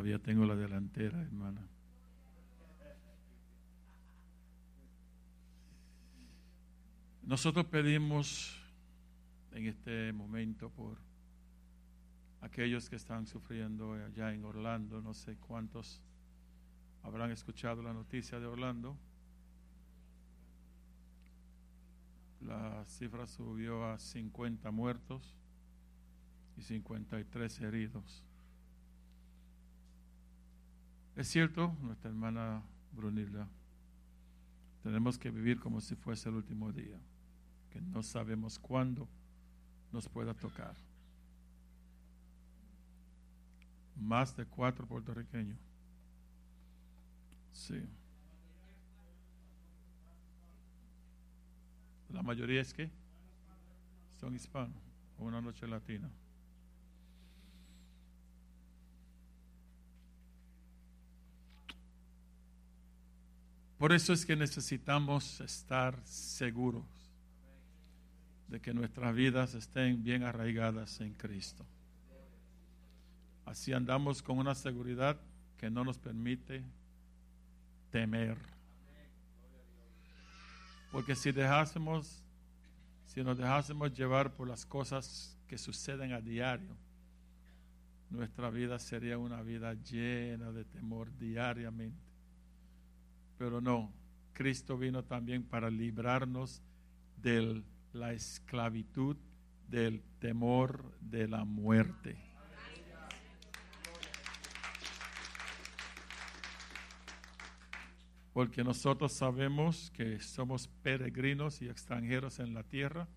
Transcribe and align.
Todavía 0.00 0.18
tengo 0.18 0.46
la 0.46 0.56
delantera, 0.56 1.20
hermana. 1.20 1.60
Nosotros 7.22 7.66
pedimos 7.66 8.58
en 9.52 9.66
este 9.66 10.10
momento 10.14 10.70
por 10.70 10.96
aquellos 12.40 12.88
que 12.88 12.96
están 12.96 13.26
sufriendo 13.26 13.92
allá 13.92 14.32
en 14.32 14.42
Orlando, 14.42 15.02
no 15.02 15.12
sé 15.12 15.36
cuántos 15.36 16.02
habrán 17.02 17.30
escuchado 17.30 17.82
la 17.82 17.92
noticia 17.92 18.40
de 18.40 18.46
Orlando. 18.46 18.96
La 22.40 22.86
cifra 22.86 23.26
subió 23.26 23.84
a 23.84 23.98
50 23.98 24.70
muertos 24.70 25.36
y 26.56 26.62
53 26.62 27.60
heridos. 27.60 28.29
Es 31.16 31.28
cierto, 31.28 31.76
nuestra 31.82 32.10
hermana 32.10 32.62
Brunilda, 32.92 33.48
tenemos 34.82 35.18
que 35.18 35.30
vivir 35.30 35.60
como 35.60 35.80
si 35.80 35.94
fuese 35.94 36.28
el 36.28 36.36
último 36.36 36.72
día, 36.72 36.98
que 37.70 37.80
no 37.80 38.02
sabemos 38.02 38.58
cuándo 38.58 39.08
nos 39.92 40.08
pueda 40.08 40.34
tocar. 40.34 40.74
Más 43.96 44.34
de 44.36 44.46
cuatro 44.46 44.86
puertorriqueños. 44.86 45.58
Sí. 47.52 47.82
La 52.08 52.22
mayoría 52.22 52.62
es 52.62 52.72
que 52.72 52.90
son 54.18 54.34
hispanos 54.34 54.90
una 55.18 55.40
noche 55.40 55.66
latina. 55.66 56.10
Por 63.80 63.94
eso 63.94 64.12
es 64.12 64.26
que 64.26 64.36
necesitamos 64.36 65.40
estar 65.40 65.98
seguros 66.04 66.84
de 68.46 68.60
que 68.60 68.74
nuestras 68.74 69.14
vidas 69.14 69.54
estén 69.54 70.02
bien 70.02 70.22
arraigadas 70.22 71.00
en 71.00 71.14
Cristo. 71.14 71.64
Así 73.46 73.72
andamos 73.72 74.20
con 74.20 74.36
una 74.36 74.54
seguridad 74.54 75.18
que 75.56 75.70
no 75.70 75.82
nos 75.82 75.96
permite 75.96 76.62
temer. 77.90 78.36
Porque 80.92 81.16
si 81.16 81.32
dejásemos, 81.32 82.22
si 83.06 83.24
nos 83.24 83.38
dejásemos 83.38 83.94
llevar 83.94 84.34
por 84.34 84.46
las 84.46 84.66
cosas 84.66 85.38
que 85.48 85.56
suceden 85.56 86.12
a 86.12 86.20
diario, 86.20 86.76
nuestra 88.10 88.50
vida 88.50 88.78
sería 88.78 89.16
una 89.16 89.40
vida 89.40 89.72
llena 89.72 90.52
de 90.52 90.66
temor 90.66 91.16
diariamente. 91.16 92.09
Pero 93.40 93.62
no, 93.62 93.90
Cristo 94.34 94.76
vino 94.76 95.02
también 95.02 95.42
para 95.42 95.70
librarnos 95.70 96.62
de 97.16 97.64
la 97.94 98.12
esclavitud, 98.12 99.16
del 99.66 100.02
temor 100.18 100.94
de 101.00 101.26
la 101.26 101.46
muerte. 101.46 102.18
Porque 108.34 108.62
nosotros 108.62 109.14
sabemos 109.14 109.90
que 109.92 110.20
somos 110.20 110.68
peregrinos 110.82 111.62
y 111.62 111.70
extranjeros 111.70 112.40
en 112.40 112.52
la 112.52 112.62
tierra. 112.62 113.08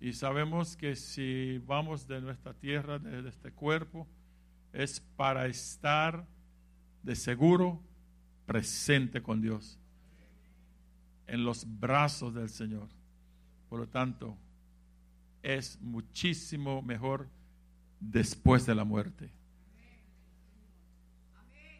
Y 0.00 0.12
sabemos 0.12 0.76
que 0.76 0.96
si 0.96 1.56
vamos 1.64 2.06
de 2.06 2.20
nuestra 2.20 2.52
tierra, 2.52 2.98
de 2.98 3.26
este 3.26 3.52
cuerpo, 3.52 4.06
es 4.74 5.00
para 5.16 5.46
estar 5.46 6.26
de 7.02 7.16
seguro 7.16 7.82
presente 8.52 9.22
con 9.22 9.40
Dios, 9.40 9.78
en 11.26 11.42
los 11.42 11.64
brazos 11.80 12.34
del 12.34 12.50
Señor. 12.50 12.86
Por 13.70 13.80
lo 13.80 13.88
tanto, 13.88 14.36
es 15.42 15.80
muchísimo 15.80 16.82
mejor 16.82 17.30
después 17.98 18.66
de 18.66 18.74
la 18.74 18.84
muerte. 18.84 19.30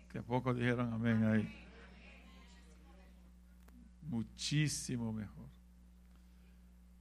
Que 0.09 0.23
pocos 0.23 0.57
dijeron 0.57 0.95
amén 0.95 1.23
ahí. 1.25 1.67
Muchísimo 4.09 5.13
mejor. 5.13 5.49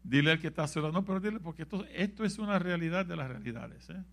Dile 0.03 0.31
al 0.31 0.39
que 0.41 0.47
está 0.47 0.67
solo, 0.67 0.91
no, 0.91 1.05
pero 1.05 1.21
dile, 1.21 1.39
porque 1.39 1.61
esto, 1.61 1.85
esto 1.93 2.25
es 2.25 2.37
una 2.39 2.59
realidad 2.59 3.05
de 3.05 3.15
las 3.15 3.29
realidades. 3.29 3.89
¿eh? 3.89 4.03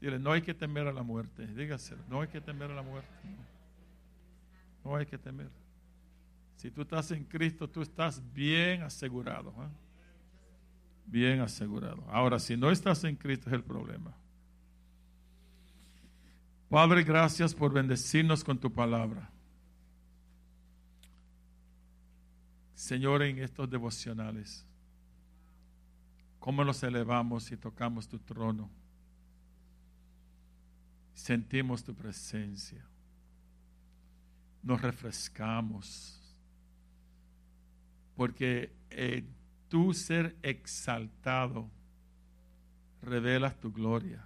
Dile, 0.00 0.18
no 0.18 0.32
hay 0.32 0.42
que 0.42 0.54
temer 0.54 0.88
a 0.88 0.92
la 0.92 1.04
muerte. 1.04 1.46
Dígaselo, 1.46 2.02
no 2.08 2.20
hay 2.20 2.26
que 2.26 2.40
temer 2.40 2.72
a 2.72 2.74
la 2.74 2.82
muerte. 2.82 3.08
Hay 4.84 5.06
que 5.06 5.18
temer. 5.18 5.50
Si 6.56 6.70
tú 6.70 6.82
estás 6.82 7.10
en 7.10 7.24
Cristo, 7.24 7.68
tú 7.68 7.82
estás 7.82 8.22
bien 8.32 8.82
asegurado. 8.82 9.50
¿eh? 9.50 9.68
Bien 11.06 11.40
asegurado. 11.40 12.04
Ahora, 12.08 12.38
si 12.38 12.56
no 12.56 12.70
estás 12.70 13.02
en 13.04 13.16
Cristo 13.16 13.48
es 13.48 13.54
el 13.54 13.64
problema. 13.64 14.14
Padre, 16.68 17.02
gracias 17.02 17.54
por 17.54 17.72
bendecirnos 17.72 18.42
con 18.44 18.58
tu 18.58 18.72
palabra. 18.72 19.30
Señor, 22.74 23.22
en 23.22 23.38
estos 23.38 23.68
devocionales, 23.68 24.66
cómo 26.38 26.64
nos 26.64 26.82
elevamos 26.82 27.50
y 27.52 27.56
tocamos 27.56 28.08
tu 28.08 28.18
trono. 28.18 28.70
Sentimos 31.14 31.84
tu 31.84 31.94
presencia 31.94 32.91
nos 34.62 34.80
refrescamos. 34.80 36.20
Porque 38.14 38.72
eh, 38.90 39.24
tu 39.68 39.92
ser 39.94 40.36
exaltado 40.42 41.68
revelas 43.02 43.58
tu 43.58 43.72
gloria. 43.72 44.24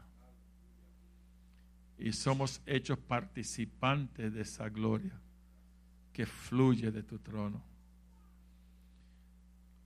Y 1.98 2.12
somos 2.12 2.60
hechos 2.66 2.98
participantes 2.98 4.32
de 4.34 4.42
esa 4.42 4.68
gloria 4.68 5.18
que 6.12 6.26
fluye 6.26 6.90
de 6.90 7.02
tu 7.02 7.18
trono. 7.18 7.62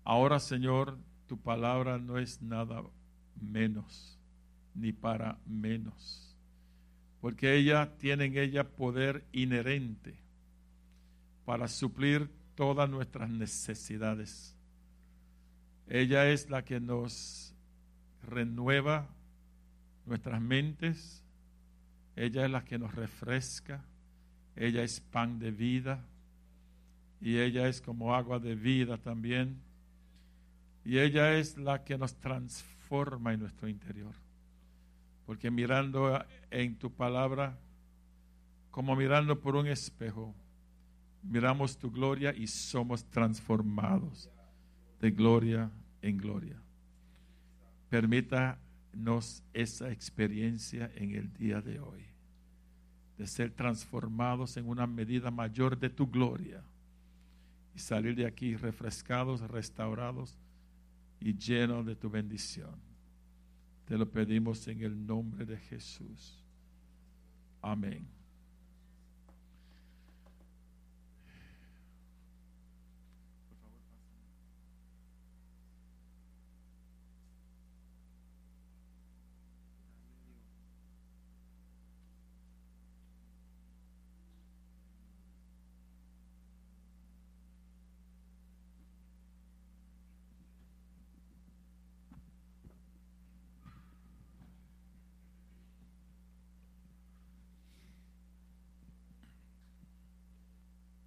Ahora, 0.02 0.40
Señor, 0.40 0.98
tu 1.28 1.38
palabra 1.38 1.98
no 1.98 2.18
es 2.18 2.42
nada 2.42 2.82
menos, 3.40 4.18
ni 4.74 4.92
para 4.92 5.38
menos, 5.46 6.36
porque 7.20 7.54
ella 7.54 7.96
tiene 7.98 8.24
en 8.24 8.36
ella 8.36 8.64
poder 8.64 9.24
inherente 9.30 10.18
para 11.50 11.66
suplir 11.66 12.30
todas 12.54 12.88
nuestras 12.88 13.28
necesidades. 13.28 14.56
Ella 15.88 16.28
es 16.28 16.48
la 16.48 16.64
que 16.64 16.78
nos 16.78 17.52
renueva 18.22 19.08
nuestras 20.06 20.40
mentes. 20.40 21.24
Ella 22.14 22.44
es 22.44 22.52
la 22.52 22.64
que 22.64 22.78
nos 22.78 22.94
refresca. 22.94 23.84
Ella 24.54 24.84
es 24.84 25.00
pan 25.00 25.40
de 25.40 25.50
vida. 25.50 26.06
Y 27.20 27.38
ella 27.38 27.66
es 27.66 27.80
como 27.80 28.14
agua 28.14 28.38
de 28.38 28.54
vida 28.54 28.96
también. 28.96 29.60
Y 30.84 31.00
ella 31.00 31.34
es 31.34 31.58
la 31.58 31.82
que 31.82 31.98
nos 31.98 32.14
transforma 32.14 33.32
en 33.32 33.40
nuestro 33.40 33.68
interior. 33.68 34.14
Porque 35.26 35.50
mirando 35.50 36.24
en 36.52 36.78
tu 36.78 36.92
palabra, 36.92 37.58
como 38.70 38.94
mirando 38.94 39.40
por 39.40 39.56
un 39.56 39.66
espejo, 39.66 40.32
miramos 41.22 41.76
tu 41.76 41.90
gloria 41.90 42.34
y 42.34 42.46
somos 42.46 43.04
transformados 43.04 44.30
de 45.00 45.10
gloria 45.10 45.70
en 46.02 46.16
gloria. 46.16 46.60
Permítanos 47.88 49.42
esa 49.52 49.90
experiencia 49.90 50.90
en 50.94 51.14
el 51.14 51.32
día 51.32 51.60
de 51.60 51.80
hoy, 51.80 52.04
de 53.18 53.26
ser 53.26 53.50
transformados 53.50 54.56
en 54.56 54.68
una 54.68 54.86
medida 54.86 55.30
mayor 55.30 55.78
de 55.78 55.90
tu 55.90 56.06
gloria 56.06 56.62
y 57.74 57.78
salir 57.78 58.14
de 58.14 58.26
aquí 58.26 58.56
refrescados, 58.56 59.40
restaurados 59.40 60.38
y 61.18 61.34
llenos 61.36 61.84
de 61.84 61.96
tu 61.96 62.08
bendición. 62.08 62.76
Te 63.84 63.98
lo 63.98 64.08
pedimos 64.08 64.66
en 64.68 64.82
el 64.82 65.06
nombre 65.06 65.44
de 65.44 65.56
Jesús. 65.58 66.44
Amén. 67.60 68.19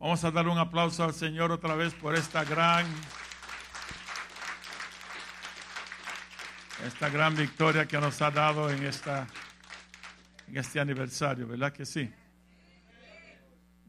Vamos 0.04 0.22
a 0.26 0.32
dar 0.32 0.50
un 0.50 0.58
aplauso 0.58 1.02
al 1.02 1.14
Señor 1.14 1.50
otra 1.54 1.76
vez 1.76 1.94
por 1.94 2.14
esta 2.14 2.44
gran, 2.44 2.86
esta 6.86 7.10
gran 7.10 7.34
victoria 7.38 7.88
que 7.88 7.98
nos 7.98 8.22
ha 8.22 8.30
dado 8.30 8.70
en, 8.70 8.84
esta, 8.84 9.26
en 10.50 10.58
este 10.58 10.82
aniversario, 10.82 11.48
¿verdad 11.48 11.72
que 11.72 11.86
sí? 11.86 12.12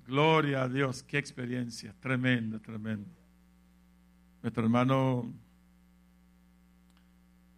Gloria 0.07 0.63
a 0.63 0.69
Dios, 0.69 1.03
qué 1.03 1.19
experiencia, 1.19 1.93
tremenda, 1.99 2.61
tremenda. 2.61 3.11
Nuestro 4.41 4.63
hermano 4.63 5.35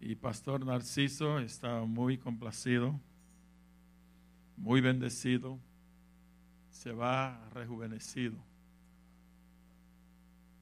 y 0.01 0.15
pastor 0.15 0.65
Narciso 0.65 1.41
está 1.41 1.83
muy 1.83 2.17
complacido, 2.17 2.99
muy 4.57 4.81
bendecido, 4.81 5.61
se 6.77 6.93
va 6.93 7.49
rejuvenecido 7.55 8.37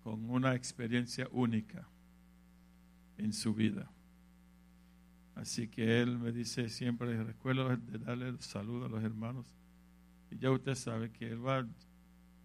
con 0.04 0.30
una 0.30 0.54
experiencia 0.54 1.28
única 1.32 1.88
en 3.18 3.32
su 3.32 3.52
vida. 3.52 3.90
Así 5.34 5.66
que 5.66 6.00
él 6.00 6.16
me 6.18 6.30
dice 6.30 6.68
siempre, 6.68 7.20
recuerdo 7.24 7.76
de 7.76 7.98
darle 7.98 8.28
el 8.28 8.40
saludo 8.40 8.86
a 8.86 8.88
los 8.88 9.02
hermanos. 9.02 9.44
Y 10.30 10.38
ya 10.38 10.52
usted 10.52 10.76
sabe 10.76 11.10
que 11.10 11.26
él 11.26 11.44
va 11.44 11.66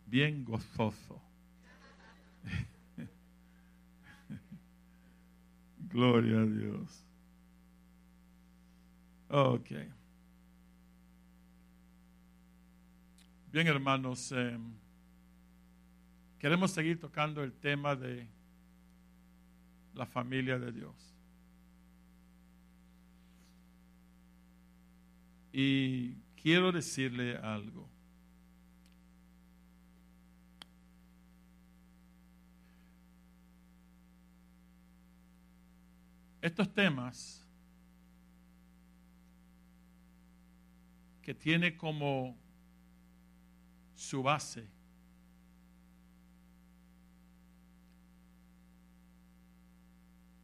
bien 0.08 0.44
gozoso. 0.44 1.22
Gloria 5.90 6.40
a 6.40 6.46
Dios. 6.46 7.06
Ok. 9.30 9.99
Bien, 13.52 13.66
hermanos, 13.66 14.32
em, 14.32 14.76
queremos 16.38 16.70
seguir 16.70 17.00
tocando 17.00 17.44
el 17.44 17.52
tema 17.52 17.96
de 17.96 18.28
la 19.96 20.06
familia 20.06 20.60
de 20.60 20.72
Dios. 20.72 21.16
Y 25.52 26.14
quiero 26.40 26.72
decirle 26.72 27.38
algo. 27.38 27.90
Estos 36.40 36.72
temas 36.72 37.44
que 41.24 41.34
tiene 41.34 41.76
como 41.76 42.38
su 44.00 44.24
base 44.24 44.66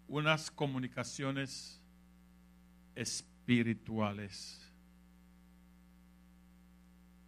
unas 0.10 0.52
comunicaciones 0.52 1.82
espirituales 2.96 4.62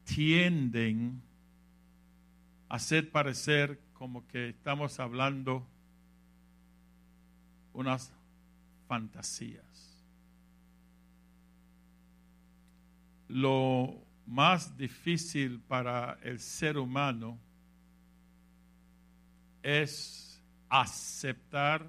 tienden 0.04 1.22
a 2.68 2.76
hacer 2.76 3.10
parecer 3.10 3.80
como 3.94 4.28
que 4.28 4.50
estamos 4.50 5.00
hablando 5.00 5.66
unas 7.72 8.12
fantasías. 8.90 10.04
Lo 13.30 14.07
más 14.28 14.76
difícil 14.78 15.60
para 15.62 16.20
el 16.22 16.40
ser 16.40 16.78
humano 16.78 17.40
es 19.64 20.40
aceptar 20.70 21.88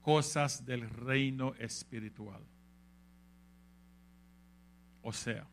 cosas 0.00 0.64
del 0.64 0.88
reino 0.88 1.54
espiritual. 1.56 2.42
O 5.02 5.12
sea, 5.12 5.46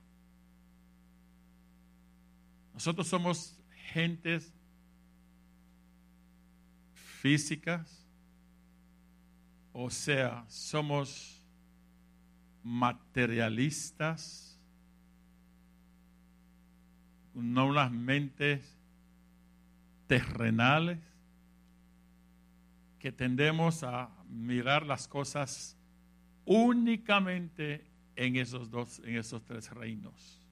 nosotros 2.74 3.08
somos 3.08 3.60
gentes 3.92 4.54
físicas, 6.94 8.06
o 9.74 9.90
sea, 9.90 10.46
somos 10.48 11.44
materialistas, 12.64 14.49
no 17.34 17.68
unas 17.68 17.92
mentes 17.92 18.78
terrenales, 20.08 20.98
que 23.00 23.12
tendemos 23.12 23.84
a 23.84 24.10
mirar 24.30 24.86
las 24.86 25.08
cosas 25.08 25.78
únicamente 26.46 27.86
en 28.16 28.36
esos 28.36 28.70
dos, 28.70 29.00
en 29.06 29.16
esos 29.16 29.44
tres 29.46 29.72
reinos. 29.72 30.46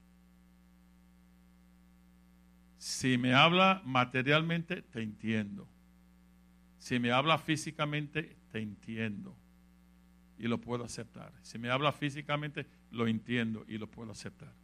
Si 2.78 3.18
me 3.18 3.34
habla 3.34 3.82
materialmente, 3.84 4.82
te 4.82 5.02
entiendo. 5.02 5.68
Si 6.78 6.98
me 6.98 7.10
habla 7.10 7.36
físicamente, 7.36 8.36
te 8.50 8.60
entiendo 8.60 9.36
y 10.38 10.46
lo 10.46 10.58
puedo 10.58 10.84
aceptar. 10.84 11.32
Si 11.42 11.58
me 11.58 11.68
habla 11.68 11.92
físicamente, 11.92 12.66
lo 12.90 13.06
entiendo 13.06 13.64
y 13.68 13.76
lo 13.76 13.90
puedo 13.90 14.12
aceptar. 14.12 14.54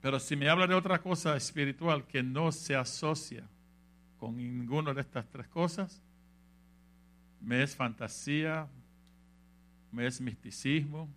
Pero 0.00 0.20
si 0.20 0.36
me 0.36 0.48
habla 0.48 0.66
de 0.66 0.74
otra 0.74 1.00
cosa 1.00 1.36
espiritual 1.36 2.06
que 2.06 2.22
no 2.22 2.52
se 2.52 2.76
asocia 2.76 3.48
con 4.18 4.36
ninguna 4.36 4.94
de 4.94 5.00
estas 5.00 5.28
tres 5.28 5.48
cosas, 5.48 6.00
me 7.40 7.62
es 7.62 7.74
fantasía, 7.74 8.68
me 9.92 10.06
es 10.06 10.20
misticismo 10.20 11.08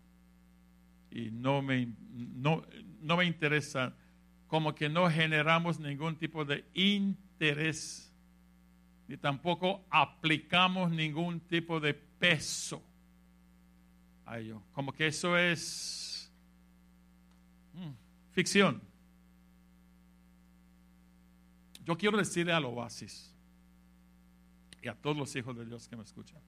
y 1.10 1.30
no 1.32 1.62
me, 1.62 1.94
no, 2.12 2.64
no 3.02 3.18
me 3.18 3.26
interesa, 3.26 3.94
como 4.48 4.74
que 4.74 4.90
no 4.90 5.10
generamos 5.10 5.80
ningún 5.80 6.16
tipo 6.16 6.46
de 6.46 6.66
interés 6.74 8.12
ni 9.12 9.18
tampoco 9.18 9.84
aplicamos 9.90 10.90
ningún 10.90 11.42
tipo 11.42 11.82
de 11.82 11.94
peso 11.94 12.82
a 14.26 14.40
ello. 14.40 14.62
Como 14.72 14.94
que 14.94 15.08
eso 15.08 15.38
es 15.38 16.11
ficción. 18.32 18.82
Yo 21.86 21.98
quiero 21.98 22.18
decirle 22.18 22.54
al 22.54 22.66
oasis 22.66 23.34
y 24.82 24.88
a 24.88 24.96
todos 24.96 25.18
los 25.18 25.36
hijos 25.36 25.56
de 25.58 25.66
Dios 25.66 25.88
que 25.88 25.96
me 25.96 26.04
escuchan. 26.04 26.40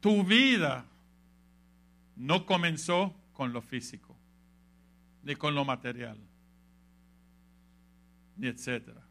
Tu 0.00 0.24
vida 0.24 0.84
no 2.16 2.46
comenzó 2.46 3.14
con 3.32 3.52
lo 3.52 3.62
físico, 3.62 4.16
ni 5.22 5.34
con 5.34 5.54
lo 5.54 5.64
material 5.64 6.18
ni 8.38 8.46
etcétera. 8.46 9.02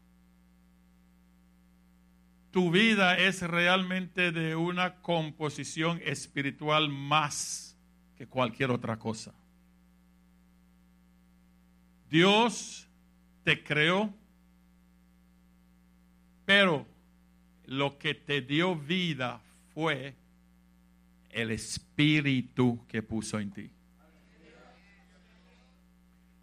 Tu 2.50 2.70
vida 2.70 3.18
es 3.18 3.42
realmente 3.42 4.32
de 4.32 4.56
una 4.56 4.96
composición 5.02 6.00
espiritual 6.02 6.88
más 6.88 7.67
que 8.18 8.26
cualquier 8.26 8.70
otra 8.72 8.98
cosa. 8.98 9.32
Dios 12.10 12.88
te 13.44 13.62
creó, 13.62 14.12
pero 16.44 16.84
lo 17.66 17.96
que 17.96 18.14
te 18.14 18.42
dio 18.42 18.74
vida 18.74 19.40
fue 19.72 20.16
el 21.30 21.52
espíritu 21.52 22.84
que 22.88 23.04
puso 23.04 23.38
en 23.38 23.52
ti. 23.52 23.70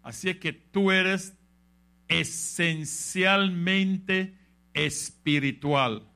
Así 0.02 0.30
es 0.30 0.38
que 0.38 0.54
tú 0.54 0.90
eres 0.90 1.36
esencialmente 2.08 4.34
espiritual. 4.72 6.08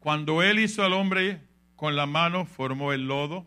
Cuando 0.00 0.42
Él 0.42 0.60
hizo 0.60 0.82
al 0.82 0.94
hombre 0.94 1.47
con 1.78 1.94
la 1.94 2.06
mano, 2.06 2.44
formó 2.44 2.92
el 2.92 3.06
lodo. 3.06 3.46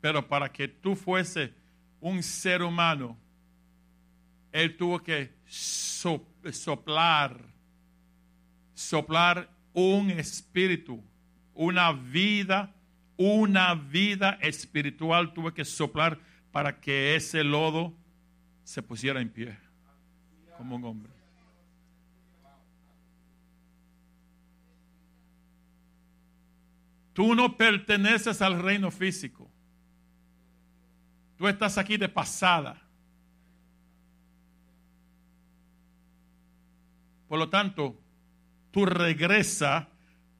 Pero 0.00 0.26
para 0.26 0.50
que 0.50 0.66
tú 0.66 0.96
fuese 0.96 1.52
un 2.00 2.22
ser 2.22 2.62
humano, 2.62 3.18
Él 4.50 4.78
tuvo 4.78 5.00
que 5.00 5.34
soplar, 5.46 7.38
soplar 8.72 9.50
un 9.74 10.10
espíritu, 10.10 11.04
una 11.52 11.92
vida, 11.92 12.74
una 13.18 13.74
vida 13.74 14.38
espiritual 14.40 15.34
tuvo 15.34 15.52
que 15.52 15.66
soplar 15.66 16.18
para 16.50 16.80
que 16.80 17.14
ese 17.14 17.44
lodo 17.44 17.92
se 18.62 18.80
pusiera 18.80 19.20
en 19.20 19.28
pie 19.28 19.58
como 20.56 20.76
un 20.76 20.84
hombre. 20.84 21.23
Tú 27.14 27.34
no 27.34 27.56
perteneces 27.56 28.42
al 28.42 28.60
reino 28.60 28.90
físico. 28.90 29.48
Tú 31.36 31.46
estás 31.46 31.78
aquí 31.78 31.96
de 31.96 32.08
pasada. 32.08 32.82
Por 37.28 37.38
lo 37.38 37.48
tanto, 37.48 38.00
tú 38.72 38.84
regresas 38.84 39.86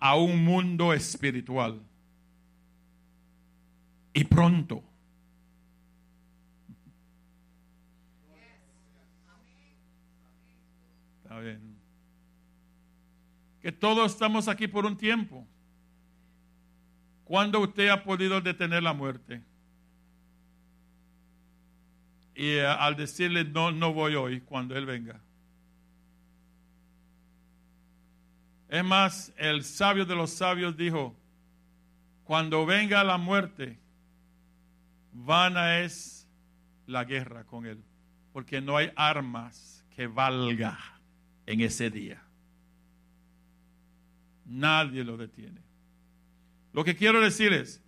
a 0.00 0.16
un 0.16 0.44
mundo 0.44 0.92
espiritual. 0.92 1.80
Y 4.12 4.24
pronto. 4.24 4.82
Está 11.22 11.38
bien. 11.38 11.76
Que 13.60 13.70
todos 13.70 14.12
estamos 14.12 14.48
aquí 14.48 14.66
por 14.66 14.86
un 14.86 14.96
tiempo. 14.96 15.46
¿Cuándo 17.24 17.60
usted 17.60 17.88
ha 17.88 18.04
podido 18.04 18.40
detener 18.40 18.82
la 18.82 18.92
muerte? 18.92 19.42
Y 22.34 22.48
eh, 22.48 22.66
al 22.66 22.96
decirle 22.96 23.44
no, 23.44 23.70
no 23.72 23.92
voy 23.92 24.14
hoy, 24.14 24.40
cuando 24.40 24.76
Él 24.76 24.86
venga. 24.86 25.20
Es 28.68 28.84
más, 28.84 29.32
el 29.36 29.62
sabio 29.62 30.04
de 30.04 30.16
los 30.16 30.30
sabios 30.30 30.76
dijo, 30.76 31.14
cuando 32.24 32.66
venga 32.66 33.04
la 33.04 33.18
muerte, 33.18 33.78
vana 35.12 35.80
es 35.80 36.28
la 36.86 37.04
guerra 37.04 37.44
con 37.44 37.66
Él, 37.66 37.82
porque 38.32 38.60
no 38.60 38.76
hay 38.76 38.90
armas 38.96 39.84
que 39.94 40.06
valga 40.06 40.78
en 41.46 41.60
ese 41.60 41.88
día. 41.88 42.20
Nadie 44.44 45.04
lo 45.04 45.16
detiene. 45.16 45.63
Lo 46.74 46.82
que 46.84 46.96
quiero 46.96 47.20
decir 47.20 47.52
es, 47.52 47.80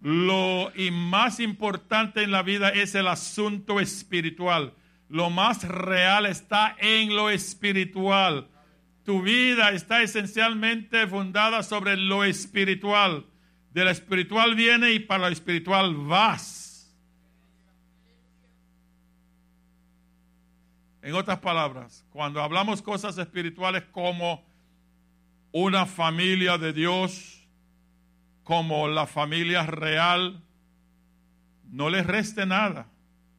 lo 0.00 0.74
y 0.74 0.90
más 0.90 1.38
importante 1.38 2.22
en 2.22 2.30
la 2.30 2.42
vida 2.42 2.70
es 2.70 2.94
el 2.94 3.06
asunto 3.06 3.78
espiritual. 3.78 4.72
Lo 5.10 5.28
más 5.28 5.62
real 5.68 6.24
está 6.24 6.74
en 6.78 7.14
lo 7.14 7.28
espiritual. 7.28 8.48
Tu 9.04 9.20
vida 9.20 9.70
está 9.72 10.02
esencialmente 10.02 11.06
fundada 11.06 11.62
sobre 11.62 11.98
lo 11.98 12.24
espiritual. 12.24 13.26
De 13.70 13.84
lo 13.84 13.90
espiritual 13.90 14.54
viene 14.54 14.92
y 14.92 14.98
para 15.00 15.26
lo 15.26 15.32
espiritual 15.32 15.94
vas. 15.94 16.90
En 21.02 21.14
otras 21.14 21.38
palabras, 21.40 22.06
cuando 22.08 22.42
hablamos 22.42 22.80
cosas 22.80 23.18
espirituales 23.18 23.84
como 23.92 24.45
una 25.58 25.86
familia 25.86 26.58
de 26.58 26.74
Dios 26.74 27.48
como 28.44 28.88
la 28.88 29.06
familia 29.06 29.62
real, 29.62 30.42
no 31.64 31.88
le 31.88 32.02
reste 32.02 32.44
nada. 32.44 32.90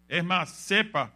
Es 0.07 0.23
más, 0.23 0.49
sepa 0.49 1.13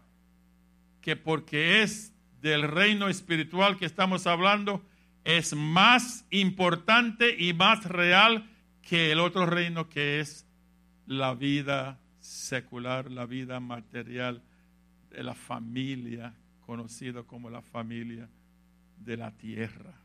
que 1.01 1.15
porque 1.15 1.81
es 1.81 2.13
del 2.39 2.61
reino 2.61 3.07
espiritual 3.09 3.77
que 3.77 3.87
estamos 3.87 4.27
hablando, 4.27 4.85
es 5.23 5.55
más 5.55 6.23
importante 6.29 7.35
y 7.35 7.53
más 7.53 7.83
real 7.85 8.47
que 8.83 9.11
el 9.11 9.21
otro 9.21 9.47
reino 9.47 9.89
que 9.89 10.19
es 10.19 10.45
la 11.07 11.33
vida 11.33 11.99
secular, 12.19 13.09
la 13.09 13.25
vida 13.25 13.59
material 13.59 14.43
de 15.09 15.23
la 15.23 15.33
familia, 15.33 16.35
conocida 16.59 17.23
como 17.23 17.49
la 17.49 17.63
familia 17.63 18.29
de 18.97 19.17
la 19.17 19.31
tierra. 19.31 20.00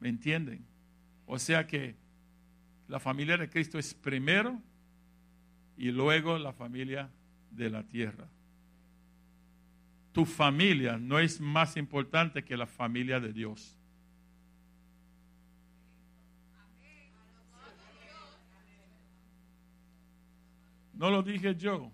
¿Me 0.00 0.08
entienden? 0.08 0.64
O 1.26 1.38
sea 1.38 1.66
que 1.66 1.94
la 2.88 2.98
familia 2.98 3.36
de 3.36 3.48
Cristo 3.48 3.78
es 3.78 3.94
primero 3.94 4.60
y 5.76 5.92
luego 5.92 6.38
la 6.38 6.52
familia 6.52 7.08
de 7.50 7.70
la 7.70 7.82
tierra. 7.84 8.26
Tu 10.12 10.24
familia 10.24 10.98
no 10.98 11.18
es 11.18 11.40
más 11.40 11.76
importante 11.76 12.42
que 12.44 12.56
la 12.56 12.66
familia 12.66 13.20
de 13.20 13.32
Dios. 13.32 13.76
No 20.94 21.10
lo 21.10 21.22
dije 21.22 21.54
yo. 21.54 21.90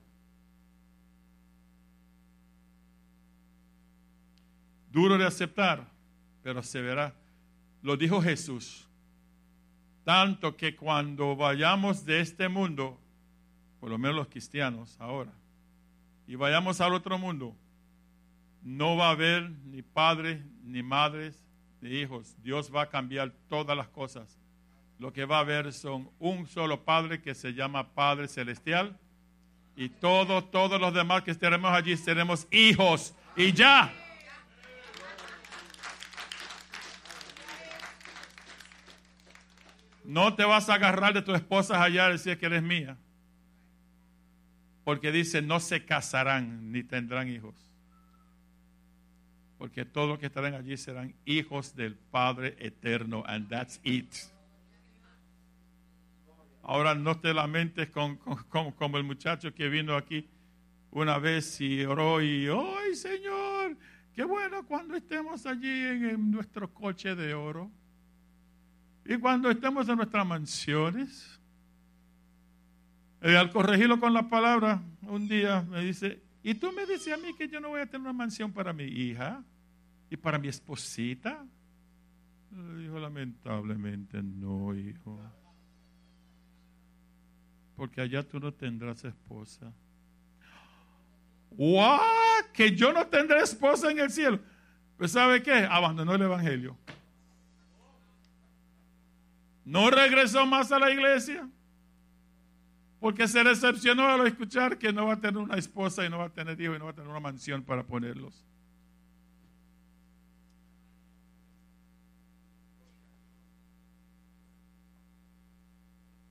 Duro 4.91 5.19
de 5.19 5.27
aceptar, 5.27 5.87
pero 6.43 6.63
se 6.63 6.81
verá. 6.81 7.15
Lo 7.87 7.97
dijo 7.97 8.21
Jesús. 8.21 8.85
Tanto 10.03 10.57
que 10.57 10.75
cuando 10.75 11.37
vayamos 11.37 12.05
de 12.05 12.19
este 12.19 12.49
mundo, 12.49 12.99
por 13.79 13.91
lo 13.91 13.97
menos 13.97 14.17
los 14.17 14.27
cristianos 14.27 14.97
ahora, 14.99 15.31
y 16.27 16.35
vayamos 16.35 16.81
al 16.81 16.95
otro 16.95 17.17
mundo, 17.17 17.55
no 18.65 18.97
va 18.97 19.07
a 19.07 19.11
haber 19.13 19.49
ni 19.67 19.83
padres, 19.83 20.45
ni 20.65 20.83
madres, 20.83 21.41
ni 21.81 21.91
hijos. 21.91 22.35
Dios 22.43 22.75
va 22.75 22.83
a 22.83 22.91
cambiar 22.91 23.33
todas 23.49 23.77
las 23.77 23.87
cosas. 23.87 24.37
Lo 24.99 25.13
que 25.13 25.25
va 25.25 25.37
a 25.37 25.43
haber 25.43 25.73
son 25.73 26.11
un 26.19 26.49
solo 26.49 26.85
Padre 26.85 27.23
que 27.23 27.37
se 27.37 27.55
llama 27.55 27.95
Padre 27.95 28.27
Celestial. 28.27 28.99
Y 29.77 29.91
todos, 29.91 30.51
todos 30.51 30.81
los 30.81 30.93
demás 30.93 31.23
que 31.23 31.31
estaremos 31.31 31.71
allí 31.71 31.97
seremos 31.97 32.49
hijos. 32.51 33.15
Y 33.37 33.53
ya. 33.53 33.95
No 40.07 40.35
te 40.35 40.45
vas 40.45 40.69
a 40.69 40.75
agarrar 40.75 41.13
de 41.15 41.23
tu 41.23 41.35
esposa 41.35 41.83
allá 41.83 42.09
y 42.09 42.13
decir 42.13 42.39
que 42.39 42.47
eres 42.47 42.63
mía. 42.63 42.97
Porque 44.85 45.11
dice, 45.11 45.43
no 45.43 45.59
se 45.59 45.85
casarán 45.85 46.71
ni 46.71 46.85
tendrán 46.85 47.29
hijos. 47.29 47.55
Porque 49.59 49.85
todos 49.85 50.09
los 50.09 50.19
que 50.19 50.27
estarán 50.27 50.55
allí 50.55 50.77
serán 50.77 51.15
hijos 51.25 51.75
del 51.75 51.97
Padre 51.97 52.57
eterno. 52.61 53.25
And 53.27 53.49
that's 53.49 53.81
it. 53.83 54.15
Ahora 56.63 56.95
no 56.95 57.19
te 57.19 57.35
lamentes 57.35 57.91
con, 57.91 58.17
como 58.17 58.99
el 58.99 59.05
muchacho 59.05 59.53
que 59.55 59.69
vino 59.69 59.97
aquí 59.97 60.29
una 60.93 61.19
vez 61.19 61.61
y 61.61 61.85
oró 61.85 62.23
y, 62.23 62.49
¡ay 62.49 62.95
Señor! 62.95 63.77
Qué 64.15 64.25
bueno 64.25 64.67
cuando 64.67 64.97
estemos 64.97 65.47
allí 65.47 65.69
en 65.69 66.31
nuestro 66.31 66.73
coche 66.73 67.15
de 67.15 67.35
oro. 67.35 67.71
Y 69.09 69.19
cuando 69.19 69.51
estemos 69.51 69.89
en 69.89 69.97
nuestras 69.97 70.27
mansiones, 70.27 71.41
eh, 73.21 73.37
al 73.37 73.51
corregirlo 73.51 74.01
con 74.01 74.13
la 74.13 74.29
palabra, 74.29 74.83
un 75.03 75.29
día 75.29 75.63
me 75.63 75.81
dice, 75.81 76.23
¿y 76.43 76.55
tú 76.55 76.73
me 76.73 76.87
dices 76.87 77.15
a 77.15 77.17
mí 77.17 77.35
que 77.35 77.49
yo 77.49 77.61
no 77.61 77.69
voy 77.69 77.81
a 77.81 77.87
tener 77.87 78.01
una 78.01 78.13
mansión 78.13 78.53
para 78.53 78.73
mi 78.73 78.85
hija 78.85 79.45
y 80.11 80.17
para 80.17 80.39
mi 80.39 80.49
esposita? 80.49 81.45
Le 82.51 82.83
dijo, 82.83 82.99
lamentablemente 82.99 84.23
no, 84.23 84.75
hijo. 84.75 85.21
Porque 87.77 88.01
allá 88.01 88.23
tú 88.23 88.41
no 88.41 88.53
tendrás 88.53 89.05
esposa. 89.05 89.73
¡Wow! 91.51 92.01
Que 92.53 92.75
yo 92.75 92.93
no 92.93 93.07
tendré 93.07 93.39
esposa 93.41 93.91
en 93.91 94.01
el 94.01 94.11
cielo. 94.11 94.41
Pues 94.97 95.13
¿sabe 95.13 95.43
qué? 95.43 95.53
Abandonó 95.53 96.15
el 96.15 96.23
Evangelio. 96.23 96.77
No 99.67 99.91
regresó 99.91 100.47
más 100.47 100.71
a 100.71 100.79
la 100.79 100.93
iglesia 100.93 101.51
porque 103.01 103.27
se 103.27 103.43
decepcionó 103.43 104.07
al 104.07 104.25
escuchar 104.29 104.79
que 104.79 104.93
no 104.93 105.07
va 105.07 105.15
a 105.15 105.21
tener 105.21 105.39
una 105.39 105.57
esposa 105.57 106.07
y 106.07 106.09
no 106.09 106.19
va 106.19 106.27
a 106.27 106.33
tener 106.33 106.59
hijos 106.61 106.77
y 106.77 106.79
no 106.79 106.85
va 106.85 106.93
a 106.93 106.95
tener 106.95 107.11
una 107.11 107.19
mansión 107.19 107.65
para 107.65 107.83
ponerlos. 107.85 108.45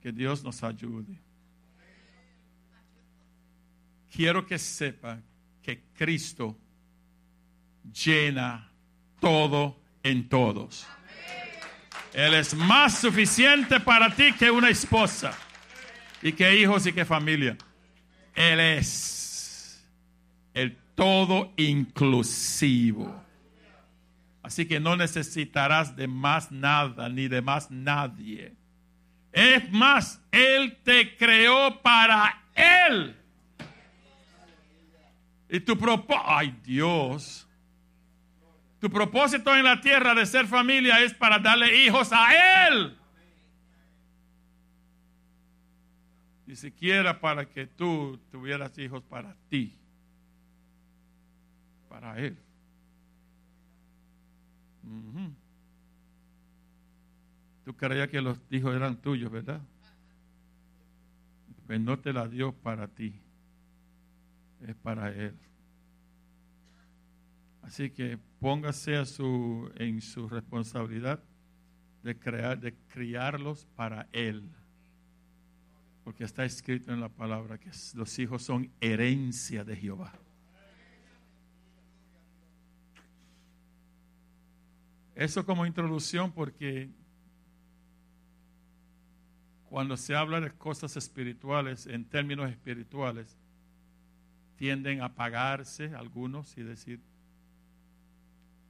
Que 0.00 0.12
Dios 0.12 0.42
nos 0.42 0.62
ayude. 0.64 1.20
Quiero 4.10 4.46
que 4.46 4.58
sepa 4.58 5.20
que 5.62 5.84
Cristo 5.92 6.56
llena 7.92 8.72
todo 9.20 9.78
en 10.02 10.26
todos. 10.26 10.86
Él 12.16 12.32
es 12.32 12.54
más 12.54 12.98
suficiente 12.98 13.78
para 13.78 14.08
ti 14.08 14.32
que 14.32 14.50
una 14.50 14.70
esposa 14.70 15.36
y 16.22 16.32
que 16.32 16.58
hijos 16.58 16.86
y 16.86 16.94
que 16.94 17.04
familia. 17.04 17.58
Él 18.34 18.58
es 18.58 19.86
el 20.54 20.78
todo 20.94 21.52
inclusivo. 21.58 23.22
Así 24.42 24.64
que 24.64 24.80
no 24.80 24.96
necesitarás 24.96 25.94
de 25.94 26.08
más 26.08 26.50
nada 26.50 27.10
ni 27.10 27.28
de 27.28 27.42
más 27.42 27.70
nadie. 27.70 28.54
Es 29.30 29.70
más, 29.70 30.18
Él 30.32 30.78
te 30.84 31.18
creó 31.18 31.82
para 31.82 32.44
Él. 32.54 33.14
Y 35.50 35.60
tu 35.60 35.76
propósito, 35.76 36.24
ay 36.24 36.58
Dios, 36.64 37.45
Tu 38.80 38.90
propósito 38.90 39.54
en 39.56 39.64
la 39.64 39.80
tierra 39.80 40.14
de 40.14 40.26
ser 40.26 40.46
familia 40.46 41.02
es 41.02 41.14
para 41.14 41.38
darle 41.38 41.84
hijos 41.84 42.10
a 42.12 42.68
Él. 42.68 42.96
Ni 46.46 46.54
siquiera 46.54 47.20
para 47.20 47.48
que 47.48 47.66
tú 47.66 48.20
tuvieras 48.30 48.76
hijos 48.78 49.02
para 49.02 49.34
ti. 49.48 49.76
Para 51.88 52.18
Él. 52.18 52.36
Tú 57.64 57.74
creías 57.76 58.08
que 58.08 58.20
los 58.20 58.38
hijos 58.50 58.76
eran 58.76 58.96
tuyos, 58.96 59.30
¿verdad? 59.30 59.60
Pues 61.66 61.80
no 61.80 61.98
te 61.98 62.12
la 62.12 62.28
dio 62.28 62.52
para 62.52 62.86
ti. 62.86 63.18
Es 64.60 64.76
para 64.76 65.10
Él. 65.10 65.34
Así 67.66 67.90
que 67.90 68.16
póngase 68.38 68.94
a 68.96 69.04
su, 69.04 69.72
en 69.74 70.00
su 70.00 70.28
responsabilidad 70.28 71.20
de, 72.04 72.16
crear, 72.16 72.60
de 72.60 72.76
criarlos 72.86 73.66
para 73.74 74.08
Él. 74.12 74.48
Porque 76.04 76.22
está 76.22 76.44
escrito 76.44 76.92
en 76.92 77.00
la 77.00 77.08
palabra 77.08 77.58
que 77.58 77.70
los 77.94 78.18
hijos 78.20 78.44
son 78.44 78.70
herencia 78.80 79.64
de 79.64 79.74
Jehová. 79.74 80.12
Eso 85.16 85.44
como 85.44 85.66
introducción 85.66 86.30
porque 86.30 86.88
cuando 89.68 89.96
se 89.96 90.14
habla 90.14 90.40
de 90.40 90.52
cosas 90.52 90.96
espirituales, 90.96 91.88
en 91.88 92.04
términos 92.04 92.48
espirituales, 92.48 93.36
tienden 94.54 95.00
a 95.00 95.06
apagarse 95.06 95.92
algunos 95.96 96.56
y 96.56 96.62
decir, 96.62 97.00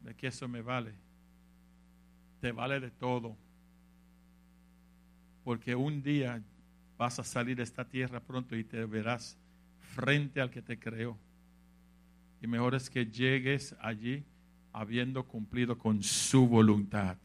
¿de 0.06 0.14
qué 0.14 0.28
eso 0.28 0.46
me 0.46 0.62
vale? 0.62 0.92
Te 2.40 2.52
vale 2.52 2.78
de 2.78 2.90
todo. 2.92 3.36
Porque 5.42 5.74
un 5.74 6.02
día 6.02 6.40
vas 6.96 7.18
a 7.18 7.24
salir 7.24 7.56
de 7.56 7.64
esta 7.64 7.84
tierra 7.84 8.20
pronto 8.20 8.56
y 8.56 8.62
te 8.62 8.84
verás 8.84 9.36
frente 9.80 10.40
al 10.40 10.50
que 10.50 10.62
te 10.62 10.78
creó. 10.78 11.18
Y 12.40 12.46
mejor 12.46 12.76
es 12.76 12.88
que 12.88 13.06
llegues 13.06 13.74
allí 13.80 14.24
habiendo 14.72 15.24
cumplido 15.24 15.76
con 15.76 16.02
su 16.02 16.46
voluntad 16.46 17.16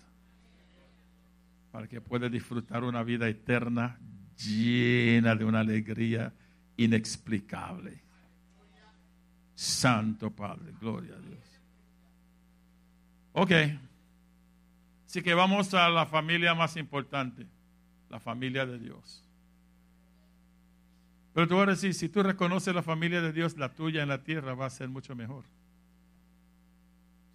para 1.71 1.87
que 1.87 2.01
pueda 2.01 2.29
disfrutar 2.29 2.83
una 2.83 3.03
vida 3.03 3.29
eterna 3.29 3.99
llena 4.37 5.35
de 5.35 5.45
una 5.45 5.59
alegría 5.59 6.33
inexplicable. 6.77 8.01
Santo 9.53 10.31
Padre, 10.31 10.73
gloria 10.79 11.13
a 11.15 11.19
Dios. 11.19 11.50
Ok, 13.33 13.51
así 15.07 15.21
que 15.21 15.33
vamos 15.33 15.73
a 15.73 15.89
la 15.89 16.05
familia 16.05 16.53
más 16.53 16.75
importante, 16.75 17.47
la 18.09 18.19
familia 18.19 18.65
de 18.65 18.77
Dios. 18.77 19.23
Pero 21.33 21.47
tú 21.47 21.55
vas 21.55 21.67
a 21.67 21.71
decir, 21.71 21.93
si 21.93 22.09
tú 22.09 22.23
reconoces 22.23 22.75
la 22.75 22.83
familia 22.83 23.21
de 23.21 23.31
Dios, 23.31 23.57
la 23.57 23.73
tuya 23.73 24.03
en 24.03 24.09
la 24.09 24.23
tierra 24.23 24.53
va 24.53 24.65
a 24.65 24.69
ser 24.69 24.89
mucho 24.89 25.15
mejor. 25.15 25.45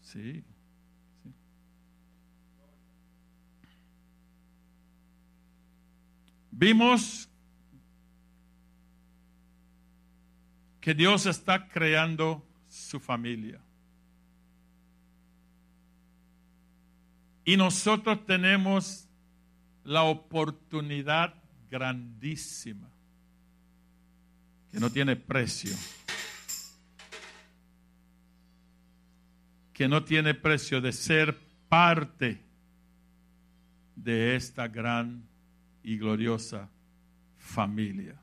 Sí. 0.03 0.45
Vimos 6.51 7.29
que 10.81 10.95
Dios 10.95 11.27
está 11.27 11.69
creando 11.69 12.47
su 12.69 13.01
familia. 13.01 13.61
Y 17.47 17.57
nosotros 17.57 18.27
tenemos 18.27 19.09
la 19.85 20.03
oportunidad 20.03 21.33
grandísima, 21.71 22.91
que 24.73 24.81
no 24.81 24.91
tiene 24.91 25.15
precio, 25.15 25.77
que 29.73 29.87
no 29.87 30.03
tiene 30.03 30.35
precio 30.35 30.81
de 30.81 30.93
ser 30.93 31.39
parte 31.69 32.41
de 33.95 34.35
esta 34.35 34.67
gran 34.67 35.23
y 35.85 35.99
gloriosa 35.99 36.69
familia. 37.39 38.21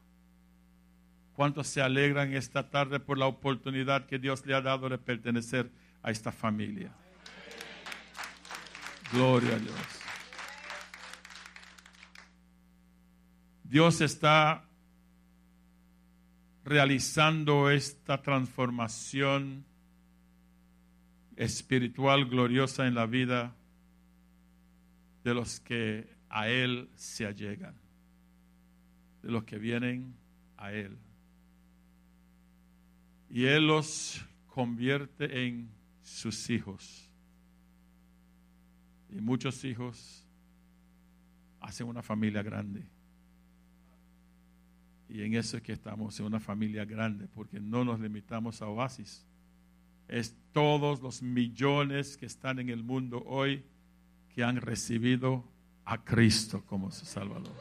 ¿Cuántos 1.32 1.68
se 1.68 1.82
alegran 1.82 2.34
esta 2.34 2.70
tarde 2.70 3.00
por 3.00 3.18
la 3.18 3.28
oportunidad 3.28 4.06
que 4.06 4.20
Dios 4.20 4.46
le 4.46 4.54
ha 4.54 4.62
dado 4.62 4.90
de 4.90 4.98
pertenecer 4.98 5.72
a 6.02 6.12
esta 6.12 6.34
familia? 6.34 6.92
Gloria 9.14 9.56
a 9.56 9.60
Dios. 9.60 9.76
Dios 13.64 14.02
está 14.02 14.68
realizando 16.66 17.70
esta 17.70 18.24
transformación 18.24 19.66
espiritual 21.36 22.26
gloriosa 22.26 22.88
en 22.88 22.96
la 22.96 23.06
vida 23.06 23.56
de 25.24 25.34
los 25.36 25.60
que 25.60 26.08
a 26.30 26.50
Él 26.50 26.90
se 26.96 27.28
allegan, 27.28 27.76
de 29.22 29.32
los 29.32 29.44
que 29.44 29.60
vienen 29.60 30.16
a 30.58 30.72
Él. 30.72 30.98
Y 33.30 33.46
Él 33.46 33.68
los 33.68 34.26
convierte 34.48 35.46
en 35.46 35.70
sus 36.02 36.50
hijos. 36.50 37.03
Y 39.16 39.22
muchos 39.22 39.64
hijos 39.64 40.26
hacen 41.60 41.88
una 41.88 42.02
familia 42.02 42.42
grande. 42.42 42.84
Y 45.08 45.22
en 45.22 45.36
eso 45.36 45.58
es 45.58 45.64
que 45.64 45.74
estamos 45.74 46.20
en 46.20 46.26
una 46.26 46.40
familia 46.40 46.84
grande, 46.84 47.28
porque 47.28 47.60
no 47.60 47.86
nos 47.86 48.00
limitamos 48.00 48.62
a 48.64 48.68
Oasis. 48.68 49.24
Es 50.08 50.36
todos 50.52 51.02
los 51.02 51.22
millones 51.22 52.18
que 52.18 52.26
están 52.26 52.58
en 52.58 52.70
el 52.70 52.84
mundo 52.84 53.24
hoy 53.28 53.64
que 54.34 54.44
han 54.44 54.60
recibido 54.60 55.48
a 55.86 56.04
Cristo 56.04 56.64
como 56.66 56.90
su 56.90 57.06
Salvador. 57.06 57.56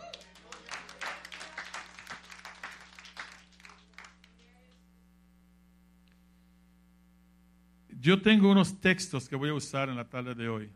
Yo 8.00 8.22
tengo 8.22 8.50
unos 8.50 8.80
textos 8.80 9.28
que 9.28 9.36
voy 9.36 9.50
a 9.50 9.54
usar 9.54 9.90
en 9.90 9.96
la 9.96 10.08
tarde 10.08 10.34
de 10.34 10.48
hoy 10.48 10.70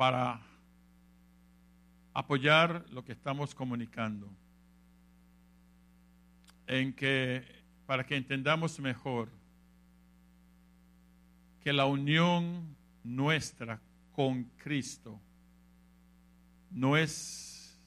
para 0.00 0.40
apoyar 2.14 2.86
lo 2.90 3.04
que 3.04 3.12
estamos 3.12 3.54
comunicando. 3.54 4.30
En 6.66 6.94
que, 6.94 7.44
para 7.84 8.06
que 8.06 8.16
entendamos 8.16 8.80
mejor 8.80 9.28
que 11.62 11.74
la 11.74 11.84
unión 11.84 12.74
nuestra 13.04 13.78
con 14.12 14.44
Cristo 14.56 15.20
no 16.70 16.96
es 16.96 17.78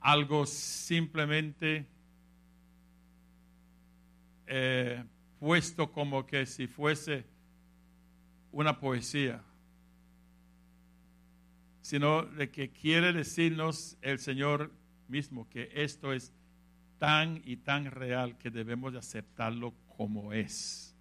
algo 0.00 0.46
simplemente 0.46 1.86
eh, 4.46 5.04
puesto 5.38 5.92
como 5.92 6.24
que 6.24 6.46
si 6.46 6.66
fuese 6.66 7.26
una 8.52 8.80
poesía, 8.80 9.42
sino 11.86 12.24
de 12.24 12.50
que 12.50 12.70
quiere 12.70 13.12
decirnos 13.12 13.96
el 14.02 14.18
Señor 14.18 14.72
mismo 15.06 15.48
que 15.48 15.70
esto 15.72 16.12
es 16.12 16.32
tan 16.98 17.40
y 17.44 17.58
tan 17.58 17.92
real 17.92 18.36
que 18.38 18.50
debemos 18.50 18.92
de 18.92 18.98
aceptarlo 18.98 19.72
como 19.96 20.32
es, 20.32 20.96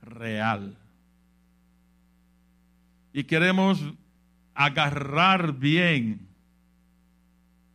real 0.00 0.78
y 3.12 3.24
queremos 3.24 3.82
agarrar 4.54 5.52
bien 5.58 6.28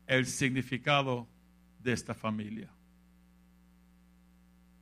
el 0.07 0.25
significado 0.25 1.27
de 1.83 1.91
esta 1.91 2.13
familia. 2.13 2.69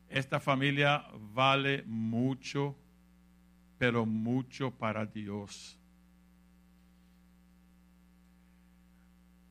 Esta 0.07 0.39
familia 0.39 1.03
vale 1.33 1.83
mucho, 1.87 2.75
pero 3.79 4.05
mucho 4.05 4.69
para 4.69 5.03
Dios. 5.03 5.79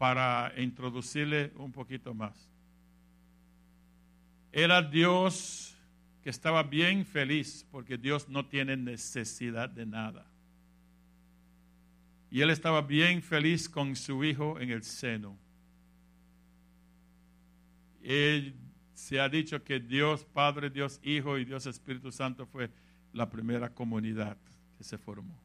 Para 0.03 0.53
introducirle 0.57 1.53
un 1.55 1.71
poquito 1.71 2.13
más. 2.13 2.35
Era 4.51 4.83
Dios 4.83 5.77
que 6.25 6.31
estaba 6.31 6.65
bien 6.65 7.07
feliz 7.07 7.65
porque 7.71 7.97
Dios 7.97 8.29
no 8.29 8.45
tiene 8.45 8.77
necesidad 8.77 9.71
de 9.71 9.87
nada. 9.87 10.27
Y 12.33 12.41
él 12.41 12.51
estaba 12.51 12.83
bien 12.83 13.23
feliz 13.23 13.69
con 13.69 13.95
su 13.95 14.25
hijo 14.25 14.59
en 14.59 14.71
el 14.71 14.83
seno. 14.83 15.39
se 18.95 19.21
ha 19.21 19.29
dicho 19.29 19.63
que 19.63 19.79
Dios 19.79 20.25
Padre, 20.25 20.69
Dios 20.69 20.99
Hijo 21.05 21.39
y 21.39 21.45
Dios 21.45 21.67
Espíritu 21.67 22.11
Santo 22.11 22.45
fue 22.45 22.73
la 23.13 23.31
primera 23.31 23.73
comunidad 23.73 24.37
que 24.77 24.83
se 24.83 24.99
formó. 24.99 25.39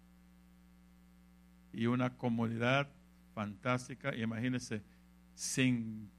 Y 1.72 1.86
una 1.86 2.10
comunidad 2.18 2.97
fantástica, 3.38 4.16
imagínense, 4.16 4.82
sin 5.36 6.10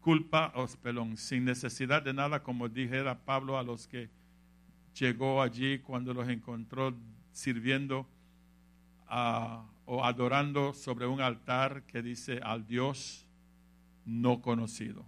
culpa, 0.00 0.52
o 0.54 0.64
pelón, 0.80 1.16
sin 1.16 1.44
necesidad 1.44 2.02
de 2.02 2.14
nada, 2.14 2.40
como 2.40 2.68
dijera 2.68 3.24
Pablo 3.24 3.58
a 3.58 3.64
los 3.64 3.88
que 3.88 4.10
llegó 4.96 5.42
allí 5.42 5.80
cuando 5.80 6.14
los 6.14 6.28
encontró 6.28 6.94
sirviendo 7.32 8.06
o 9.86 10.04
adorando 10.04 10.72
sobre 10.72 11.08
un 11.08 11.20
altar 11.20 11.82
que 11.82 12.00
dice 12.00 12.38
al 12.44 12.64
Dios 12.64 13.26
no 14.04 14.40
conocido. 14.40 15.04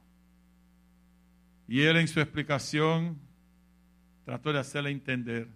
Y 1.69 1.83
él 1.83 1.99
en 1.99 2.09
su 2.09 2.19
explicación 2.19 3.17
trató 4.25 4.53
de 4.53 4.59
hacerle 4.59 4.91
entender 4.91 5.47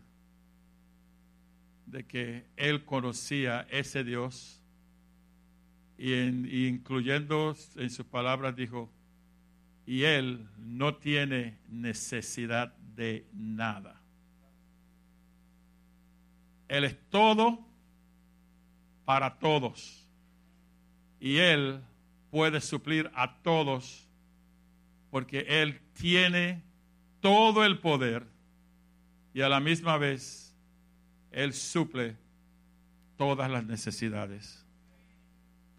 de 1.87 2.07
que 2.07 2.47
él 2.57 2.85
conocía 2.85 3.67
ese 3.69 4.05
Dios 4.05 4.60
y, 6.01 6.67
incluyendo 6.67 7.55
en 7.77 7.91
sus 7.91 8.07
palabras 8.07 8.57
dijo, 8.57 8.91
y 9.87 10.05
él 10.05 10.49
no 10.59 10.97
tiene 10.97 11.59
necesidad 11.69 12.75
de 12.97 13.27
nada. 13.33 14.01
Él 16.69 16.85
es 16.85 16.97
todo 17.11 17.67
para 19.05 19.39
todos. 19.41 20.07
Y 21.19 21.39
Él 21.39 21.81
puede 22.31 22.61
suplir 22.61 23.11
a 23.13 23.43
todos 23.43 24.09
porque 25.11 25.41
Él 25.49 25.81
tiene 25.95 26.63
todo 27.19 27.65
el 27.65 27.81
poder 27.81 28.25
y 29.35 29.41
a 29.41 29.49
la 29.49 29.59
misma 29.59 29.99
vez 29.99 30.55
Él 31.33 31.53
suple 31.53 32.17
todas 33.17 33.51
las 33.51 33.65
necesidades. 33.65 34.65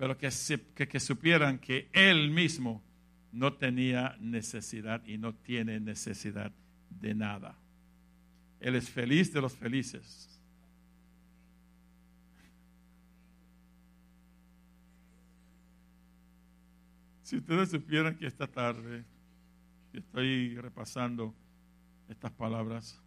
Pero 0.01 0.17
que, 0.17 0.29
que, 0.73 0.87
que 0.87 0.99
supieran 0.99 1.59
que 1.59 1.87
Él 1.93 2.31
mismo 2.31 2.81
no 3.31 3.53
tenía 3.53 4.17
necesidad 4.19 5.05
y 5.05 5.19
no 5.19 5.35
tiene 5.35 5.79
necesidad 5.79 6.51
de 6.89 7.13
nada. 7.13 7.55
Él 8.59 8.73
es 8.73 8.89
feliz 8.89 9.31
de 9.31 9.41
los 9.41 9.53
felices 9.53 10.31
Si 17.21 17.37
ustedes 17.37 17.69
supieran 17.69 18.17
que 18.17 18.25
esta 18.25 18.47
tarde 18.47 19.05
estoy 19.93 20.57
repasando 20.57 21.35
estas 22.09 22.31
palabras 22.31 22.99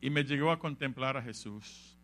y 0.00 0.10
me 0.10 0.24
llegó 0.24 0.50
a 0.50 0.58
contemplar 0.58 1.16
a 1.16 1.22
Jesús. 1.22 1.99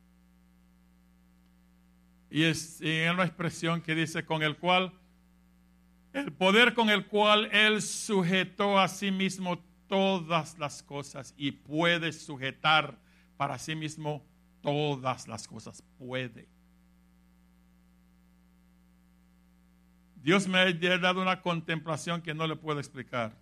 Y 2.30 2.44
es 2.44 2.80
en 2.80 3.14
una 3.14 3.24
expresión 3.24 3.80
que 3.80 3.94
dice, 3.94 4.24
con 4.24 4.42
el 4.42 4.56
cual, 4.56 4.92
el 6.12 6.32
poder 6.32 6.74
con 6.74 6.90
el 6.90 7.06
cual 7.06 7.46
Él 7.52 7.82
sujetó 7.82 8.78
a 8.78 8.88
sí 8.88 9.10
mismo 9.10 9.58
todas 9.86 10.58
las 10.58 10.82
cosas 10.82 11.34
y 11.36 11.52
puede 11.52 12.12
sujetar 12.12 12.98
para 13.36 13.58
sí 13.58 13.74
mismo 13.74 14.24
todas 14.60 15.28
las 15.28 15.46
cosas, 15.46 15.82
puede. 15.98 16.48
Dios 20.26 20.48
me 20.48 20.58
ha 20.58 20.98
dado 20.98 21.22
una 21.22 21.40
contemplación 21.40 22.20
que 22.20 22.34
no 22.34 22.48
le 22.48 22.56
puedo 22.56 22.80
explicar, 22.80 23.32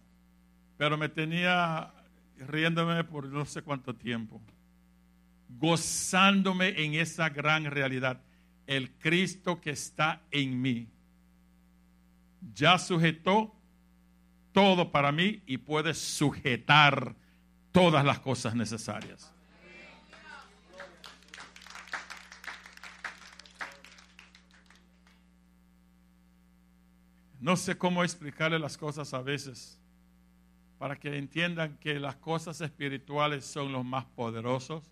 pero 0.76 0.98
me 0.98 1.08
tenía 1.08 1.94
riéndome 2.36 3.04
por 3.04 3.24
no 3.26 3.46
sé 3.46 3.62
cuánto 3.62 3.94
tiempo, 3.94 4.42
gozándome 5.48 6.84
en 6.84 6.94
esa 6.94 7.30
gran 7.30 7.64
realidad. 7.64 8.20
El 8.66 8.92
Cristo 8.92 9.60
que 9.60 9.70
está 9.70 10.22
en 10.30 10.60
mí 10.60 10.88
ya 12.54 12.78
sujetó 12.78 13.54
todo 14.52 14.92
para 14.92 15.12
mí 15.12 15.42
y 15.46 15.58
puede 15.58 15.94
sujetar 15.94 17.14
todas 17.72 18.04
las 18.04 18.20
cosas 18.20 18.54
necesarias. 18.54 19.34
No 27.40 27.56
sé 27.56 27.76
cómo 27.76 28.02
explicarle 28.04 28.58
las 28.58 28.78
cosas 28.78 29.12
a 29.12 29.20
veces 29.20 29.78
para 30.78 30.96
que 30.96 31.18
entiendan 31.18 31.76
que 31.78 32.00
las 32.00 32.16
cosas 32.16 32.60
espirituales 32.60 33.44
son 33.44 33.72
los 33.72 33.84
más 33.84 34.04
poderosos 34.04 34.82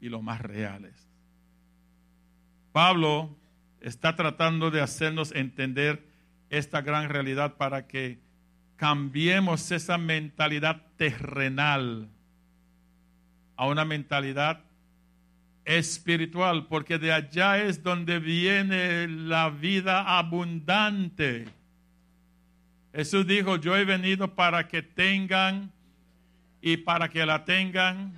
y 0.00 0.08
los 0.08 0.22
más 0.22 0.40
reales. 0.40 1.13
Pablo 2.74 3.30
está 3.80 4.16
tratando 4.16 4.72
de 4.72 4.80
hacernos 4.80 5.30
entender 5.30 6.02
esta 6.50 6.80
gran 6.80 7.08
realidad 7.08 7.54
para 7.54 7.86
que 7.86 8.18
cambiemos 8.74 9.70
esa 9.70 9.96
mentalidad 9.96 10.82
terrenal 10.96 12.08
a 13.54 13.68
una 13.68 13.84
mentalidad 13.84 14.64
espiritual, 15.64 16.66
porque 16.66 16.98
de 16.98 17.12
allá 17.12 17.62
es 17.62 17.80
donde 17.84 18.18
viene 18.18 19.06
la 19.06 19.50
vida 19.50 20.18
abundante. 20.18 21.44
Jesús 22.92 23.24
dijo, 23.24 23.54
yo 23.54 23.76
he 23.76 23.84
venido 23.84 24.34
para 24.34 24.66
que 24.66 24.82
tengan 24.82 25.70
y 26.60 26.78
para 26.78 27.08
que 27.08 27.24
la 27.24 27.44
tengan. 27.44 28.14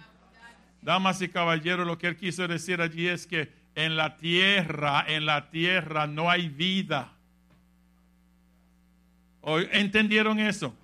Damas 0.81 1.21
y 1.21 1.29
caballeros, 1.29 1.87
lo 1.87 1.99
que 1.99 2.07
él 2.07 2.17
quiso 2.17 2.49
decir 2.49 2.81
allí 2.81 3.07
es 3.07 3.27
que 3.27 3.66
en 3.77 3.95
la 3.95 4.17
tierra, 4.17 5.05
en 5.07 5.27
la 5.27 5.51
tierra 5.51 6.09
no 6.09 6.29
hay 6.29 6.49
vida. 6.49 7.13
¿Entendieron 9.71 10.41
eso? 10.41 10.77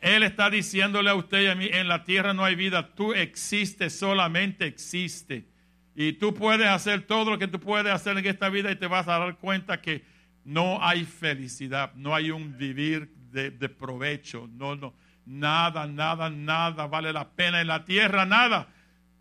Él 0.00 0.22
está 0.22 0.50
diciéndole 0.50 1.10
a 1.10 1.14
usted 1.14 1.42
y 1.42 1.46
a 1.46 1.54
mí, 1.54 1.68
en 1.70 1.86
la 1.86 2.04
tierra 2.04 2.32
no 2.32 2.44
hay 2.44 2.56
vida, 2.56 2.94
tú 2.94 3.12
existes, 3.12 3.96
solamente 3.96 4.66
existe. 4.66 5.46
Y 5.94 6.14
tú 6.14 6.34
puedes 6.34 6.68
hacer 6.68 7.02
todo 7.02 7.32
lo 7.32 7.38
que 7.38 7.48
tú 7.48 7.60
puedes 7.60 7.92
hacer 7.92 8.16
en 8.16 8.26
esta 8.26 8.48
vida 8.48 8.70
y 8.72 8.76
te 8.76 8.86
vas 8.86 9.06
a 9.08 9.18
dar 9.18 9.36
cuenta 9.36 9.80
que 9.80 10.04
no 10.44 10.82
hay 10.82 11.04
felicidad, 11.04 11.92
no 11.94 12.14
hay 12.14 12.30
un 12.30 12.56
vivir 12.56 13.12
de, 13.30 13.50
provecho. 13.68 14.48
No, 14.52 14.74
no, 14.74 14.94
nada, 15.26 15.86
nada, 15.86 16.30
nada 16.30 16.86
vale 16.86 17.12
la 17.12 17.28
pena 17.28 17.60
en 17.60 17.66
la 17.66 17.84
tierra, 17.84 18.24
nada. 18.24 18.68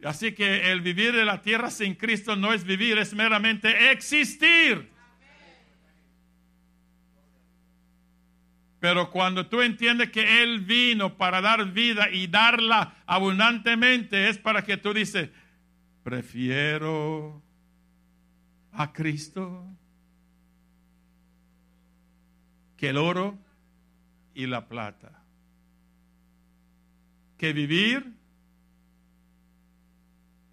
Así 0.03 0.33
que 0.33 0.71
el 0.71 0.81
vivir 0.81 1.15
en 1.15 1.25
la 1.25 1.41
tierra 1.41 1.71
sin 1.71 1.95
Cristo 1.95 2.36
no 2.36 2.53
es 2.53 2.63
vivir, 2.63 2.97
es 2.97 3.13
meramente 3.13 3.91
existir. 3.91 4.89
Pero 8.79 9.10
cuando 9.10 9.47
tú 9.47 9.62
entiendes 9.62 10.12
que 10.12 10.43
Él 10.43 10.60
vino 10.60 11.17
para 11.17 11.41
dar 11.41 11.71
vida 11.71 12.10
y 12.12 12.27
darla 12.27 12.95
abundantemente, 13.07 14.29
es 14.29 14.38
para 14.38 14.63
que 14.63 14.77
tú 14.77 14.93
dices, 14.93 15.29
prefiero 16.03 17.41
a 18.71 18.93
Cristo 18.93 19.65
que 22.77 22.89
el 22.89 22.97
oro 22.97 23.39
y 24.36 24.45
la 24.45 24.67
plata. 24.67 25.23
Que 27.39 27.51
vivir 27.51 28.16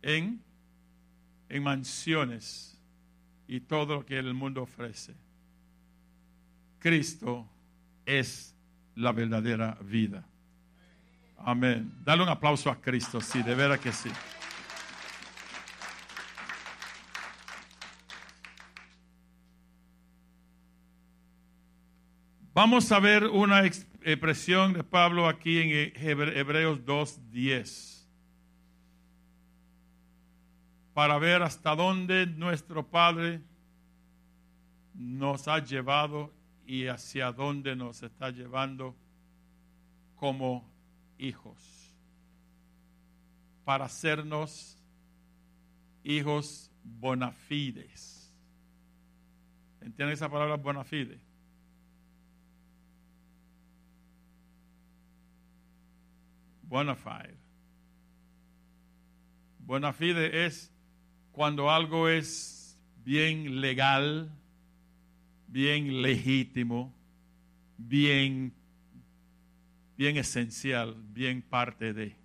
en, 0.05 0.39
en 1.49 1.63
mansiones 1.63 2.79
y 3.49 3.61
todo 3.61 3.97
lo 3.97 4.07
que 4.07 4.19
el 4.19 4.35
mundo 4.35 4.63
ofrece. 4.63 5.15
Cristo 6.79 7.49
es 8.05 8.55
la 8.95 9.13
verdadera 9.13 9.79
vida. 9.81 10.27
Amén. 11.39 11.91
Dale 12.05 12.23
un 12.23 12.29
aplauso 12.29 12.71
a 12.71 12.81
Cristo, 12.81 13.21
sí, 13.21 13.43
de 13.43 13.55
veras 13.55 13.81
que 13.81 13.93
sí. 13.93 14.11
Vamos 22.53 22.93
a 22.93 23.01
ver 23.01 23.25
una 23.25 23.65
expresión 23.65 24.75
de 24.75 24.85
Pablo 24.85 25.27
aquí 25.27 25.59
en 25.59 25.93
Hebreos 25.97 26.85
2.10 26.85 27.94
para 30.95 31.19
ver 31.19 31.43
hasta 31.43 31.75
dónde 31.75 32.27
nuestro 32.27 32.89
Padre 32.89 33.43
nos 34.95 35.49
ha 35.49 35.59
llevado 35.59 36.33
y 36.67 36.87
hacia 36.87 37.33
dónde 37.33 37.77
nos 37.77 38.03
está 38.03 38.31
llevando 38.31 38.97
como 40.17 40.73
hijos, 41.19 41.95
para 43.65 43.85
hacernos 43.85 44.79
hijos 46.05 46.71
bonafides. 46.83 48.33
¿Entienden 49.81 50.15
esa 50.15 50.31
palabra 50.31 50.57
bonafide? 50.57 51.21
bona 56.75 56.97
fide. 56.97 57.39
Bona 59.61 59.93
fide 59.93 60.45
es 60.45 60.74
cuando 61.35 61.69
algo 61.69 62.09
es 62.09 62.79
bien 63.05 63.61
legal, 63.61 64.31
bien 65.49 66.01
legítimo, 66.01 66.95
bien, 67.77 68.55
bien 69.97 70.17
esencial, 70.17 70.95
bien 71.13 71.43
parte 71.43 71.93
de. 71.93 72.17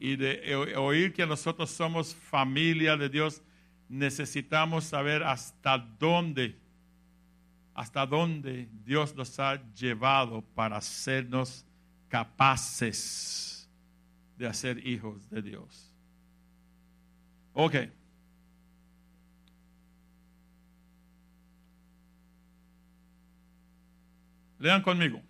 Y 0.00 0.16
de 0.16 0.56
oír 0.76 1.12
que 1.12 1.24
nosotros 1.24 1.70
somos 1.70 2.12
familia 2.12 2.96
de 2.96 3.08
Dios, 3.08 3.40
necesitamos 3.88 4.82
saber 4.82 5.22
hasta 5.22 5.78
dónde, 5.78 6.58
hasta 7.72 8.04
dónde 8.04 8.68
Dios 8.84 9.14
nos 9.14 9.38
ha 9.38 9.62
llevado 9.74 10.42
para 10.56 10.78
hacernos 10.78 11.64
capaces 12.08 13.70
de 14.36 14.48
hacer 14.48 14.84
hijos 14.84 15.30
de 15.30 15.40
Dios. 15.40 15.93
Ok. 17.54 17.74
Lean 24.58 24.82
conmigo. 24.82 25.20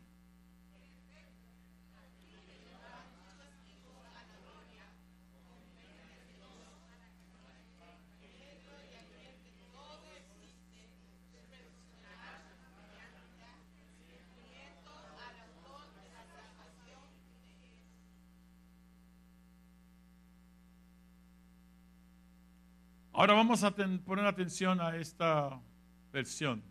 Ahora 23.17 23.35
vamos 23.35 23.63
a 23.63 23.71
poner 23.71 24.27
atención 24.27 24.81
a 24.81 24.97
esta 24.97 25.61
versión. 26.13 26.65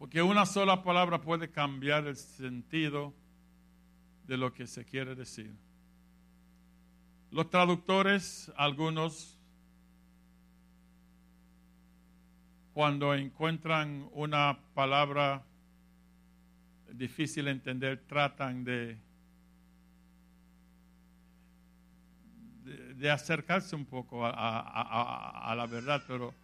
Porque 0.00 0.20
una 0.20 0.46
sola 0.46 0.82
palabra 0.82 1.20
puede 1.20 1.48
cambiar 1.48 2.08
el 2.08 2.16
sentido 2.16 3.14
de 4.26 4.36
lo 4.36 4.52
que 4.52 4.66
se 4.66 4.84
quiere 4.84 5.14
decir. 5.14 5.54
Los 7.30 7.50
traductores, 7.50 8.50
algunos, 8.56 9.38
cuando 12.74 13.14
encuentran 13.14 14.08
una 14.12 14.58
palabra 14.74 15.44
difícil 16.92 17.44
de 17.44 17.52
entender, 17.52 18.02
tratan 18.08 18.64
de 18.64 18.98
de 22.98 23.10
acercarse 23.10 23.76
un 23.76 23.84
poco 23.84 24.26
a, 24.26 25.54
la 25.56 25.66
verdad, 25.66 26.02
pero 26.08 26.34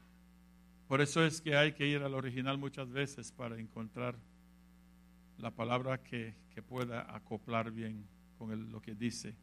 por 0.87 1.01
eso 1.01 1.25
es 1.25 1.41
que 1.41 1.57
hay 1.57 1.73
que 1.73 1.87
ir 1.87 2.03
al 2.03 2.15
original 2.15 2.59
muchas 2.59 2.89
veces 2.91 3.33
para 3.33 3.59
encontrar 3.59 4.15
la 5.39 5.51
palabra 5.51 6.03
que, 6.03 6.43
pueda 6.69 7.15
acoplar 7.15 7.73
bien 7.73 8.07
con 8.39 8.71
lo 8.71 8.81
que 8.81 8.95
dice. 8.95 9.35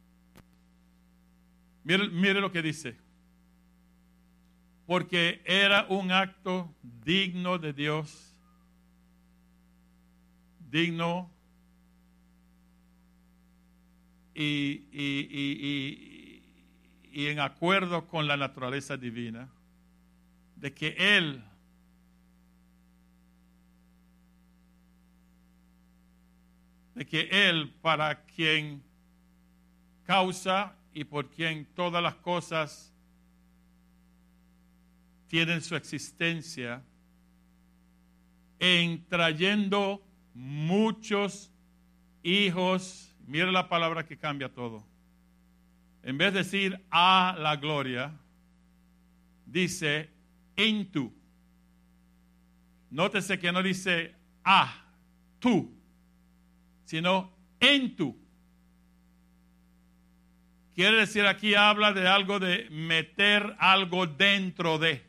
Mire, 1.84 2.08
mire 2.08 2.40
lo 2.40 2.50
que 2.50 2.62
dice. 2.62 2.96
Porque 4.86 5.42
era 5.44 5.86
un 5.90 6.10
acto 6.10 6.74
digno 7.04 7.58
de 7.58 7.74
Dios, 7.74 8.34
digno 10.70 11.30
y 14.34 14.88
y 14.90 16.11
en 17.12 17.40
acuerdo 17.40 18.06
con 18.06 18.26
la 18.26 18.36
naturaleza 18.36 18.96
divina, 18.96 19.48
de 20.56 20.72
que 20.72 20.94
Él 20.98 21.42
de 26.94 27.06
que 27.06 27.28
Él 27.30 27.72
para 27.80 28.24
quien 28.24 28.82
causa 30.04 30.76
y 30.92 31.04
por 31.04 31.30
quien 31.30 31.66
todas 31.74 32.02
las 32.02 32.16
cosas 32.16 32.92
tienen 35.26 35.62
su 35.62 35.74
existencia, 35.74 36.82
en 38.58 39.04
trayendo 39.08 40.02
muchos 40.34 41.50
hijos, 42.22 43.14
mira 43.26 43.50
la 43.50 43.68
palabra 43.68 44.06
que 44.06 44.18
cambia 44.18 44.52
todo, 44.52 44.86
en 46.02 46.18
vez 46.18 46.32
de 46.32 46.40
decir 46.40 46.80
a 46.90 47.36
la 47.38 47.56
gloria, 47.56 48.12
dice 49.46 50.10
en 50.56 50.90
tú. 50.90 51.12
Nótese 52.90 53.38
que 53.38 53.52
no 53.52 53.62
dice 53.62 54.14
a, 54.44 54.84
tú, 55.38 55.74
sino 56.84 57.32
en 57.60 57.96
tú. 57.96 58.18
Quiere 60.74 60.98
decir 60.98 61.26
aquí 61.26 61.54
habla 61.54 61.92
de 61.92 62.08
algo 62.08 62.38
de 62.38 62.68
meter 62.70 63.56
algo 63.58 64.06
dentro 64.06 64.78
de 64.78 65.04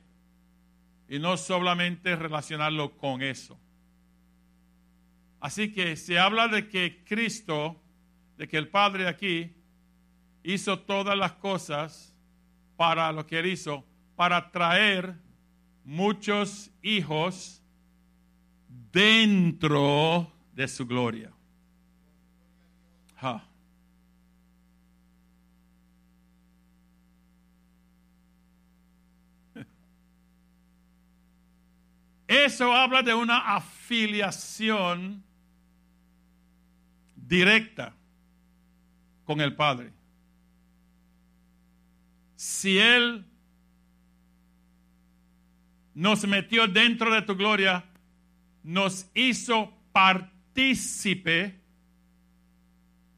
y 1.10 1.20
no 1.20 1.38
solamente 1.38 2.16
relacionarlo 2.16 2.98
con 2.98 3.22
eso. 3.22 3.60
Así 5.40 5.72
que 5.72 5.96
se 5.96 6.20
habla 6.20 6.48
de 6.48 6.68
que 6.68 7.04
Cristo, 7.04 7.82
de 8.38 8.48
que 8.48 8.58
el 8.58 8.70
Padre 8.70 9.08
aquí 9.08 9.54
hizo 10.44 10.80
todas 10.80 11.18
las 11.18 11.34
cosas 11.34 12.14
para 12.76 13.12
lo 13.12 13.26
que 13.26 13.40
él 13.40 13.48
hizo, 13.48 13.86
para 14.16 14.52
traer 14.52 15.16
muchos 15.84 16.70
hijos 16.82 17.62
dentro 18.92 20.32
de 20.54 20.68
su 20.68 20.86
gloria. 20.86 21.32
Eso 32.28 32.74
habla 32.74 33.02
de 33.02 33.14
una 33.14 33.56
afiliación 33.56 35.24
directa 37.16 37.94
con 39.24 39.40
el 39.40 39.56
Padre 39.56 39.94
si 42.44 42.78
Él 42.78 43.26
nos 45.94 46.28
metió 46.28 46.68
dentro 46.68 47.10
de 47.14 47.22
tu 47.22 47.38
gloria, 47.38 47.86
nos 48.64 49.10
hizo 49.14 49.74
partícipe 49.94 51.58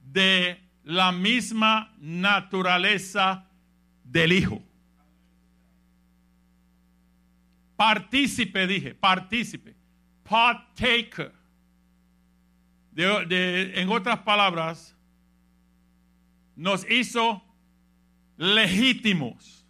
de 0.04 0.62
la 0.84 1.12
misma 1.12 1.92
naturaleza 1.98 3.50
del 4.04 4.32
Hijo. 4.32 4.62
Partícipe, 7.76 8.68
dije, 8.68 8.94
partícipe, 8.94 9.76
partaker. 10.30 11.34
en 12.96 13.90
otras 13.90 14.20
palabras, 14.20 14.96
nos 16.56 16.90
hizo 16.90 17.45
legítimos. 18.38 19.66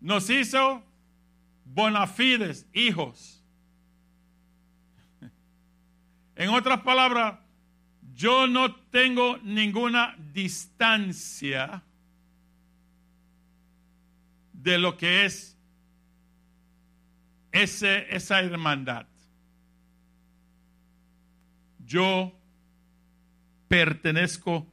Nos 0.00 0.30
hizo 0.30 0.82
bonafides, 1.64 2.66
hijos. 2.72 3.42
En 6.36 6.50
otras 6.50 6.80
palabras, 6.82 7.40
yo 8.14 8.46
no 8.46 8.74
tengo 8.74 9.38
ninguna 9.38 10.14
distancia 10.32 11.82
de 14.52 14.78
lo 14.78 14.96
que 14.96 15.24
es 15.24 15.56
ese, 17.52 18.06
esa 18.14 18.40
hermandad. 18.40 19.06
Yo 21.84 22.37
pertenezco 23.68 24.66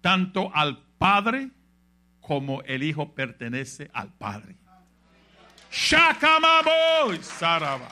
tanto 0.00 0.54
al 0.54 0.82
Padre 0.98 1.50
como 2.20 2.62
el 2.62 2.82
Hijo 2.82 3.14
pertenece 3.14 3.90
al 3.92 4.12
Padre. 4.12 4.56
Shakamaboy 5.70 7.22
Saraba. 7.22 7.88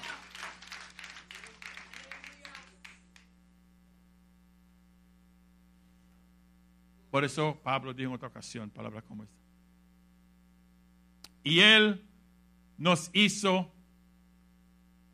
Por 7.11 7.25
eso 7.25 7.59
Pablo 7.63 7.95
dijo 7.95 8.11
en 8.11 8.17
otra 8.17 8.29
ocasión 8.29 8.69
palabras 8.69 9.03
como 9.05 9.23
esta. 9.23 9.35
Y 11.43 11.61
Él 11.61 12.05
nos 12.77 13.09
hizo 13.15 13.73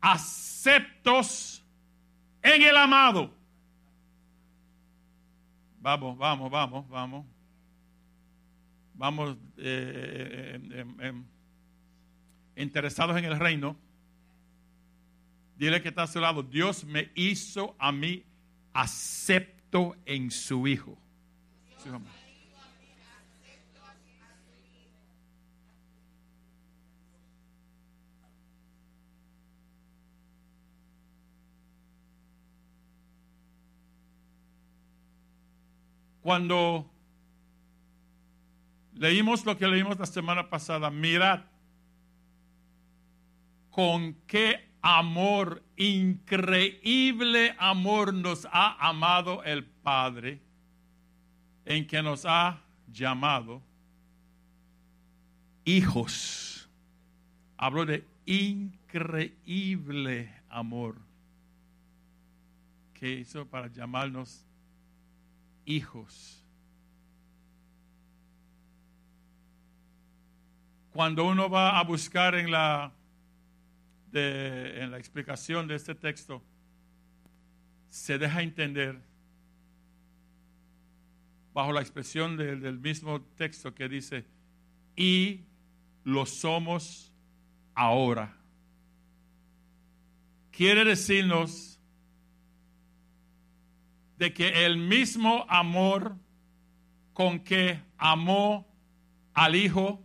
aceptos 0.01 1.63
en 2.41 2.61
el 2.61 2.75
amado. 2.75 3.33
Vamos, 5.83 6.17
vamos, 6.17 6.49
vamos, 6.49 6.87
vamos. 6.87 7.25
Vamos 8.93 9.37
eh, 9.57 10.57
eh, 10.71 10.85
eh, 11.01 11.23
interesados 12.55 13.17
en 13.17 13.25
el 13.25 13.37
reino. 13.37 13.75
Dile 15.57 15.81
que 15.81 15.89
está 15.89 16.03
a 16.03 16.07
su 16.07 16.21
lado. 16.21 16.41
Dios 16.41 16.85
me 16.85 17.11
hizo 17.15 17.75
a 17.77 17.91
mí 17.91 18.23
acepto 18.71 19.97
en 20.05 20.31
su 20.31 20.65
Hijo. 20.67 20.97
Cuando 36.23 36.89
leímos 38.95 39.45
lo 39.45 39.57
que 39.57 39.67
leímos 39.67 39.99
la 39.99 40.05
semana 40.05 40.49
pasada, 40.49 40.89
mirad 40.89 41.41
con 43.69 44.13
qué 44.25 44.69
amor, 44.81 45.61
increíble 45.75 47.53
amor 47.59 48.13
nos 48.13 48.47
ha 48.53 48.87
amado 48.87 49.43
el 49.43 49.65
Padre, 49.65 50.39
en 51.65 51.85
que 51.85 52.01
nos 52.01 52.25
ha 52.25 52.61
llamado 52.87 53.61
hijos. 55.65 56.69
Hablo 57.57 57.85
de 57.85 58.07
increíble 58.25 60.33
amor 60.47 60.95
que 62.93 63.11
hizo 63.11 63.45
para 63.45 63.67
llamarnos 63.67 64.45
hijos. 65.65 66.43
Cuando 70.91 71.25
uno 71.25 71.49
va 71.49 71.79
a 71.79 71.83
buscar 71.83 72.35
en 72.35 72.51
la, 72.51 72.91
en 74.13 74.91
la 74.91 74.97
explicación 74.97 75.67
de 75.67 75.75
este 75.75 75.95
texto, 75.95 76.43
se 77.89 78.17
deja 78.17 78.41
entender 78.41 79.01
bajo 81.53 81.71
la 81.71 81.81
expresión 81.81 82.37
del 82.37 82.79
mismo 82.79 83.21
texto 83.21 83.73
que 83.73 83.87
dice, 83.87 84.25
y 84.95 85.41
lo 86.03 86.25
somos 86.25 87.11
ahora. 87.75 88.35
Quiere 90.51 90.83
decirnos 90.83 91.72
de 94.17 94.33
que 94.33 94.65
el 94.65 94.77
mismo 94.77 95.45
amor 95.49 96.15
con 97.13 97.39
que 97.39 97.79
amó 97.97 98.67
al 99.33 99.55
Hijo 99.55 100.01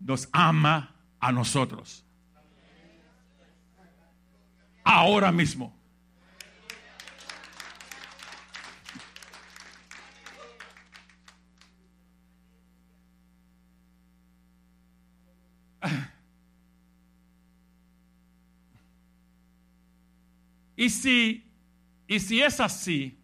nos 0.00 0.28
ama 0.32 0.94
a 1.20 1.32
nosotros. 1.32 2.04
Ahora 4.84 5.32
mismo. 5.32 5.74
Y 20.76 20.90
si 20.90 21.45
y 22.08 22.20
si 22.20 22.40
es 22.40 22.60
así, 22.60 23.18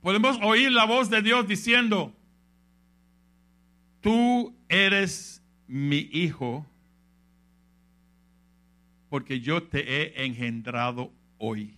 podemos 0.00 0.38
oír 0.42 0.72
la 0.72 0.84
voz 0.84 1.10
de 1.10 1.22
Dios 1.22 1.46
diciendo, 1.46 2.14
tú 4.00 4.56
eres 4.68 5.42
mi 5.66 6.08
hijo 6.12 6.66
porque 9.08 9.40
yo 9.40 9.62
te 9.62 9.80
he 9.80 10.24
engendrado 10.24 11.12
hoy. 11.36 11.76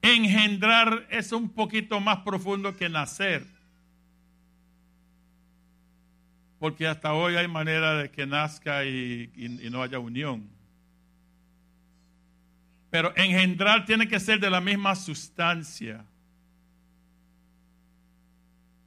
Engendrar 0.00 1.06
es 1.10 1.30
un 1.30 1.50
poquito 1.50 2.00
más 2.00 2.18
profundo 2.20 2.76
que 2.76 2.88
nacer. 2.88 3.46
Porque 6.62 6.86
hasta 6.86 7.12
hoy 7.12 7.34
hay 7.34 7.48
manera 7.48 7.96
de 7.96 8.12
que 8.12 8.24
nazca 8.24 8.84
y, 8.84 9.32
no 9.72 9.82
haya 9.82 9.98
unión. 9.98 10.48
Pero 12.88 13.12
engendrar 13.16 13.84
tiene 13.84 14.06
que 14.06 14.20
ser 14.20 14.38
de 14.38 14.48
la 14.48 14.60
misma 14.60 14.94
sustancia. 14.94 16.04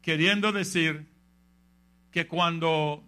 Queriendo 0.01 0.53
decir 0.53 1.05
que 2.11 2.27
cuando 2.27 3.03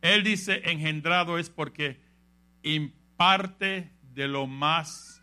Él 0.00 0.24
dice 0.24 0.68
engendrado 0.68 1.38
es 1.38 1.48
porque 1.48 2.00
imparte 2.64 3.88
de 4.14 4.26
lo 4.26 4.48
más 4.48 5.22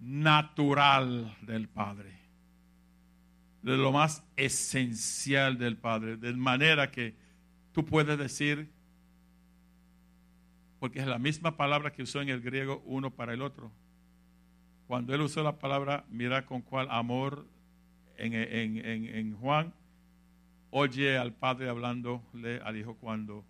natural 0.00 1.36
del 1.42 1.66
Padre, 1.66 2.20
de 3.62 3.76
lo 3.76 3.90
más 3.90 4.22
esencial 4.36 5.58
del 5.58 5.76
Padre, 5.76 6.16
de 6.18 6.32
manera 6.34 6.92
que 6.92 7.26
Tú 7.78 7.84
puedes 7.84 8.18
decir, 8.18 8.72
porque 10.80 10.98
es 10.98 11.06
la 11.06 11.20
misma 11.20 11.56
palabra 11.56 11.92
que 11.92 12.02
usó 12.02 12.20
en 12.20 12.28
el 12.28 12.40
griego 12.40 12.82
uno 12.84 13.12
para 13.12 13.32
el 13.32 13.40
otro. 13.40 13.70
Cuando 14.88 15.14
él 15.14 15.20
usó 15.20 15.44
la 15.44 15.60
palabra, 15.60 16.04
mira 16.10 16.44
con 16.44 16.60
cuál 16.60 16.88
amor 16.90 17.46
en, 18.16 19.36
Juan, 19.36 19.72
oye 20.72 21.16
al 21.16 21.32
Padre 21.32 21.68
hablándole 21.68 22.60
al 22.64 22.76
Hijo 22.76 22.96
cuando 22.96 23.44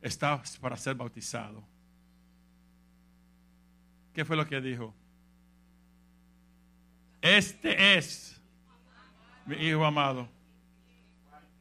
está 0.00 0.40
para 0.60 0.76
ser 0.76 0.94
bautizado. 0.94 1.64
¿Qué 4.14 4.24
fue 4.24 4.36
lo 4.36 4.46
que 4.46 4.60
dijo? 4.60 4.94
Este 7.20 7.98
es 7.98 8.40
mi 9.44 9.56
Hijo 9.56 9.84
amado 9.84 10.28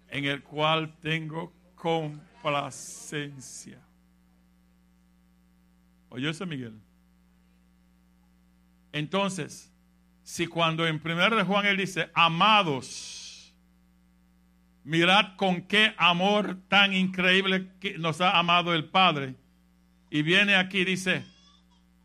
en 0.10 0.26
el 0.26 0.44
cual 0.44 0.96
tengo 1.02 1.54
complacencia. 1.76 3.80
¿Oyó 6.10 6.32
Miguel? 6.46 6.80
Entonces, 8.92 9.72
si 10.24 10.48
cuando 10.48 10.88
en 10.88 11.02
1 11.04 11.38
de 11.38 11.44
Juan 11.44 11.66
él 11.66 11.78
dice, 11.78 12.10
amados, 12.14 13.54
mirad 14.84 15.36
con 15.36 15.62
qué 15.64 15.94
amor 15.98 16.58
tan 16.68 16.94
increíble 16.94 17.70
que 17.80 17.98
nos 17.98 18.22
ha 18.22 18.38
amado 18.38 18.74
el 18.74 18.86
Padre, 18.86 19.36
y 20.10 20.24
viene 20.24 20.56
aquí 20.56 20.80
y 20.80 20.86
dice, 20.86 21.24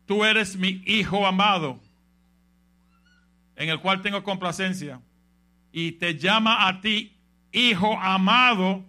tú 0.05 0.23
eres 0.23 0.55
mi 0.55 0.83
hijo 0.85 1.25
amado, 1.25 1.79
en 3.55 3.69
el 3.69 3.79
cual 3.79 4.03
tengo 4.03 4.23
complacencia, 4.23 5.01
y 5.71 5.93
te 5.93 6.17
llama 6.17 6.67
a 6.67 6.81
ti 6.81 7.14
hijo 7.55 7.97
amado, 7.99 8.83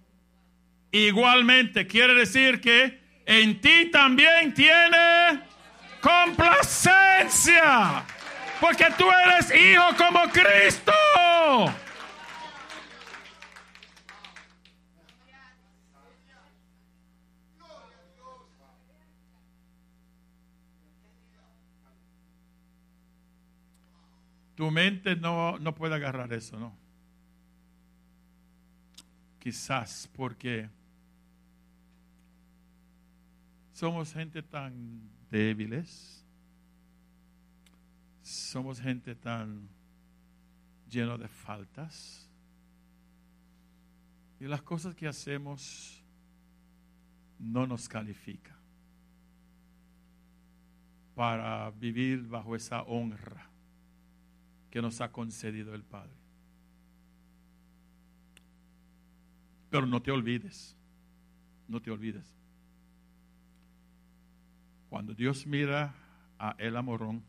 igualmente 0.91 1.87
quiere 1.87 2.15
decir 2.15 2.61
que 2.61 3.01
en 3.25 3.61
ti 3.61 3.91
también 3.93 4.53
tiene 4.53 5.41
complacencia. 6.01 8.05
Porque 8.61 8.87
tú 8.99 9.07
eres 9.11 9.55
hijo 9.55 9.85
como 9.97 10.25
Cristo. 10.31 10.93
Tu 24.57 24.71
mente 24.71 25.17
no, 25.17 25.59
no 25.59 25.75
puede 25.75 25.97
agarrar 25.97 26.33
eso, 26.33 26.59
¿no? 26.59 26.86
Quizás 29.47 30.11
porque 30.13 30.69
somos 33.73 34.13
gente 34.13 34.43
tan 34.43 35.09
débiles, 35.31 36.27
somos 38.25 38.81
gente 38.81 39.15
tan 39.15 39.69
lleno 40.91 41.17
de 41.17 41.29
faltas 41.29 42.29
y 44.41 44.47
las 44.47 44.63
cosas 44.63 44.97
que 44.97 45.07
hacemos 45.07 46.03
no 47.39 47.69
nos 47.69 47.89
califica 47.89 48.57
para 51.15 51.71
vivir 51.71 52.27
bajo 52.27 52.57
esa 52.57 52.83
honra 52.83 53.49
que 54.73 54.83
nos 54.83 55.01
ha 55.01 55.13
concedido 55.13 55.73
el 55.73 55.85
Padre. 55.85 56.26
Pero 59.77 59.87
no 59.87 60.01
te 60.01 60.11
olvides, 60.11 60.75
no 61.69 61.83
te 61.83 61.91
olvides. 61.91 62.25
Cuando 64.89 65.13
Dios 65.13 65.47
mira 65.47 65.95
a 66.39 66.57
el 66.57 66.79
amorón, 66.79 67.23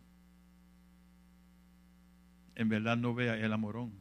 en 2.55 2.69
verdad 2.69 2.95
no 2.95 3.13
ve 3.13 3.31
a 3.31 3.35
el 3.35 3.51
amorón. 3.51 3.91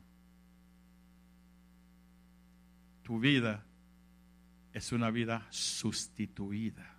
Tu 3.03 3.19
vida 3.19 3.65
es 4.73 4.93
una 4.93 5.11
vida 5.11 5.45
sustituida. 5.51 6.95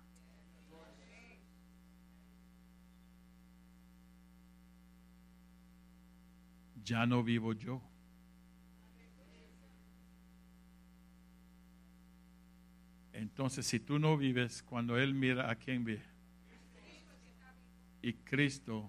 Ya 6.84 7.06
no 7.06 7.24
vivo 7.24 7.54
yo. 7.54 7.80
Entonces, 13.18 13.66
si 13.66 13.80
tú 13.80 13.98
no 13.98 14.16
vives, 14.16 14.62
cuando 14.62 14.96
Él 14.96 15.12
mira 15.12 15.50
a 15.50 15.56
quién 15.56 15.82
ve, 15.82 16.00
y 18.00 18.12
Cristo 18.12 18.88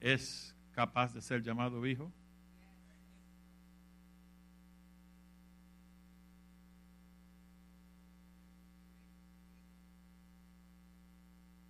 es 0.00 0.54
capaz 0.72 1.14
de 1.14 1.22
ser 1.22 1.42
llamado 1.42 1.86
hijo, 1.86 2.12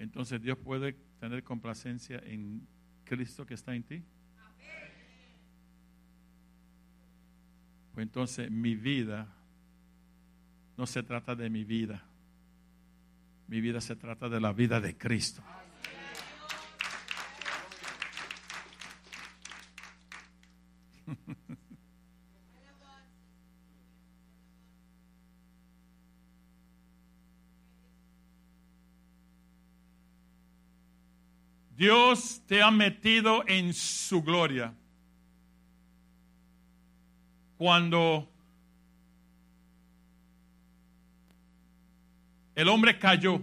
entonces 0.01 0.43
Dios 0.43 0.59
puede 0.59 0.95
tener 1.21 1.45
complacencia 1.45 2.21
en 2.25 2.67
Cristo 3.05 3.47
que 3.47 3.55
está 3.55 3.73
en 3.77 3.85
ti. 3.85 4.03
Pues 7.93 8.03
entonces 8.03 8.51
mi 8.51 8.75
vida 8.75 9.38
no 10.79 10.87
se 10.87 11.03
trata 11.03 11.35
de 11.35 11.51
mi 11.51 11.65
vida. 11.65 12.03
Mi 13.49 13.61
vida 13.61 13.81
se 13.81 13.97
trata 13.97 14.29
de 14.29 14.41
la 14.41 14.53
vida 14.53 14.81
de 14.81 14.97
Cristo. 14.97 15.43
Dios 31.77 32.41
te 32.47 32.63
ha 32.63 32.71
metido 32.71 33.43
en 33.49 33.75
su 33.75 34.23
gloria. 34.23 34.73
Cuando 37.57 38.31
el 42.59 42.67
hombre 42.67 42.99
cayó, 42.99 43.41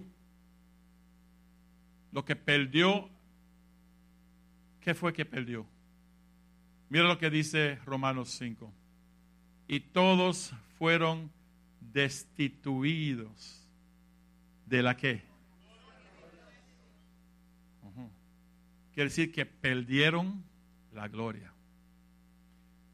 lo 2.11 2.25
que 2.25 2.35
perdió, 2.35 3.09
¿qué 4.81 4.93
fue 4.93 5.13
que 5.13 5.23
perdió? 5.23 5.65
Mira 6.89 7.05
lo 7.05 7.17
que 7.17 7.29
dice 7.29 7.79
Romanos 7.85 8.31
5. 8.31 8.73
Y 9.69 9.79
todos 9.79 10.53
fueron 10.77 11.31
destituidos 11.79 13.65
de 14.65 14.83
la 14.83 14.97
que. 14.97 15.23
Quiere 18.93 19.09
decir 19.09 19.31
que 19.31 19.45
perdieron 19.45 20.43
la 20.93 21.07
gloria. 21.07 21.53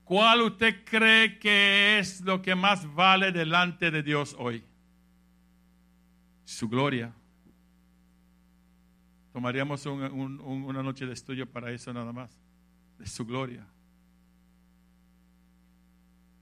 ¿Cuál 0.04 0.44
usted 0.44 0.86
cree 0.86 1.40
que 1.40 1.98
es 1.98 2.22
lo 2.22 2.44
que 2.44 2.54
más 2.54 2.94
vale 2.94 3.32
delante 3.32 3.90
de 3.90 4.04
Dios 4.04 4.36
hoy? 4.38 4.64
Su 6.46 6.68
gloria. 6.68 7.14
Tomaríamos 9.34 9.86
una 9.86 10.84
noche 10.84 11.06
de 11.06 11.14
estudio 11.14 11.50
para 11.50 11.72
eso 11.72 11.94
nada 11.94 12.12
más, 12.12 12.38
de 12.98 13.08
su 13.08 13.26
gloria. 13.26 13.66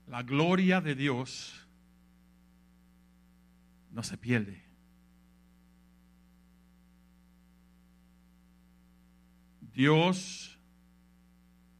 La 0.08 0.24
gloria 0.24 0.80
de 0.80 0.96
Dios 0.96 1.54
no 3.92 4.02
se 4.02 4.18
pierde. 4.18 4.70
Dios 9.72 10.58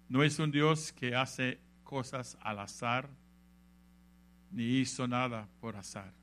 no 0.08 0.22
es 0.22 0.38
un 0.38 0.50
Dios 0.50 0.92
que 0.92 1.14
hace 1.14 1.60
cosas 1.82 2.38
al 2.40 2.60
azar, 2.60 3.10
ni 4.50 4.78
hizo 4.78 5.06
nada 5.08 5.48
por 5.60 5.76
azar. 5.76 6.19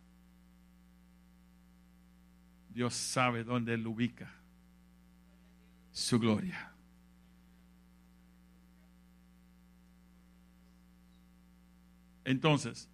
Dios 2.78 2.93
sabe 2.93 3.43
dónde 3.43 3.73
Él 3.73 3.88
ubica 3.88 4.32
su 5.91 6.19
gloria. 6.19 6.71
Entonces, 12.23 12.88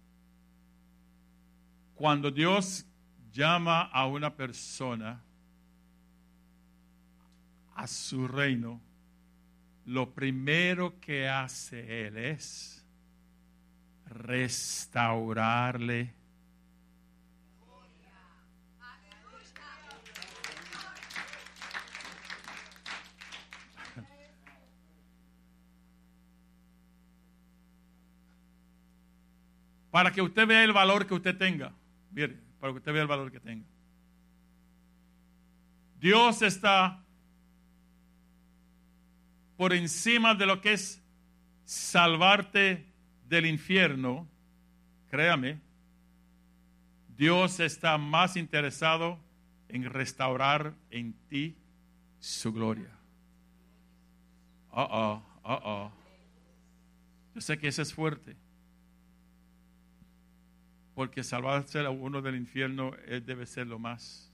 cuando 1.94 2.30
Dios 2.30 2.86
llama 3.30 3.82
a 3.82 4.06
una 4.06 4.34
persona 4.34 5.22
a 7.74 7.86
su 7.86 8.26
reino, 8.26 8.80
lo 9.84 10.14
primero 10.14 10.98
que 10.98 11.28
hace 11.28 12.06
Él 12.06 12.16
es 12.16 12.82
restaurarle. 14.06 16.14
Para 29.94 30.10
que 30.10 30.20
usted 30.20 30.44
vea 30.44 30.64
el 30.64 30.72
valor 30.72 31.06
que 31.06 31.14
usted 31.14 31.38
tenga. 31.38 31.72
Mire, 32.10 32.36
para 32.58 32.72
que 32.72 32.78
usted 32.78 32.92
vea 32.92 33.02
el 33.02 33.06
valor 33.06 33.30
que 33.30 33.38
tenga. 33.38 33.64
Dios 36.00 36.42
está 36.42 37.00
por 39.56 39.72
encima 39.72 40.34
de 40.34 40.46
lo 40.46 40.60
que 40.60 40.72
es 40.72 41.00
salvarte 41.64 42.92
del 43.28 43.46
infierno, 43.46 44.26
créame, 45.12 45.60
Dios 47.16 47.60
está 47.60 47.96
más 47.96 48.36
interesado 48.36 49.20
en 49.68 49.84
restaurar 49.84 50.74
en 50.90 51.12
ti 51.28 51.56
su 52.18 52.52
gloria. 52.52 52.90
Oh, 54.72 54.88
oh, 54.90 55.22
oh, 55.44 55.60
oh. 55.62 55.92
Yo 57.36 57.40
sé 57.40 57.56
que 57.56 57.68
ese 57.68 57.82
es 57.82 57.94
fuerte. 57.94 58.34
Porque 60.94 61.24
salvarse 61.24 61.80
a 61.80 61.90
uno 61.90 62.22
del 62.22 62.36
infierno 62.36 62.92
debe 63.26 63.46
ser 63.46 63.66
lo 63.66 63.80
más, 63.80 64.32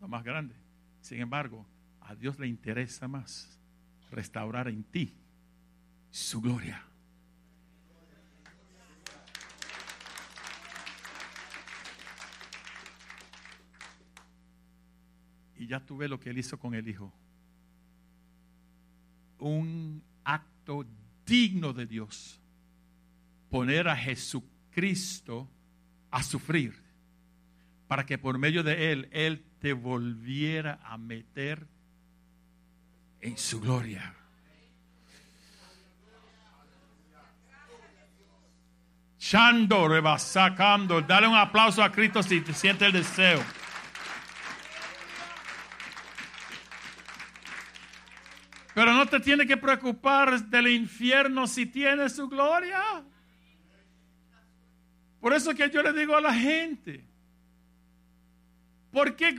lo 0.00 0.08
más 0.08 0.24
grande. 0.24 0.54
Sin 1.02 1.20
embargo, 1.20 1.66
a 2.00 2.14
Dios 2.14 2.38
le 2.38 2.46
interesa 2.46 3.06
más 3.06 3.58
restaurar 4.10 4.68
en 4.68 4.82
ti 4.84 5.14
su 6.10 6.40
gloria. 6.40 6.82
Y 15.58 15.66
ya 15.66 15.84
tuve 15.84 16.08
lo 16.08 16.18
que 16.18 16.30
él 16.30 16.38
hizo 16.38 16.58
con 16.58 16.74
el 16.74 16.88
Hijo. 16.88 17.12
Un 19.38 20.02
acto 20.24 20.86
digno 21.26 21.74
de 21.74 21.84
Dios. 21.84 22.40
Poner 23.50 23.88
a 23.88 23.96
Jesucristo 23.96 24.57
a 26.10 26.22
sufrir 26.22 26.74
para 27.88 28.04
que 28.06 28.18
por 28.18 28.38
medio 28.38 28.62
de 28.62 28.92
él, 28.92 29.08
él 29.12 29.44
te 29.60 29.72
volviera 29.72 30.78
a 30.84 30.98
meter 30.98 31.66
en 33.20 33.36
su 33.36 33.60
gloria. 33.60 34.14
Chando, 39.18 39.88
rebasacando. 39.88 41.02
Dale 41.02 41.26
un 41.26 41.34
aplauso 41.34 41.82
a 41.82 41.90
Cristo 41.90 42.22
si 42.22 42.40
te 42.40 42.52
siente 42.54 42.86
el 42.86 42.92
deseo. 42.92 43.42
Pero 48.74 48.92
no 48.92 49.06
te 49.06 49.18
tiene 49.18 49.46
que 49.46 49.56
preocupar 49.56 50.40
del 50.44 50.68
infierno 50.68 51.46
si 51.46 51.66
tiene 51.66 52.08
su 52.08 52.28
gloria. 52.28 53.04
Por 55.20 55.32
eso 55.32 55.54
que 55.54 55.68
yo 55.70 55.82
le 55.82 55.92
digo 55.92 56.16
a 56.16 56.20
la 56.20 56.34
gente, 56.34 57.04
¿por 58.92 59.16
qué 59.16 59.34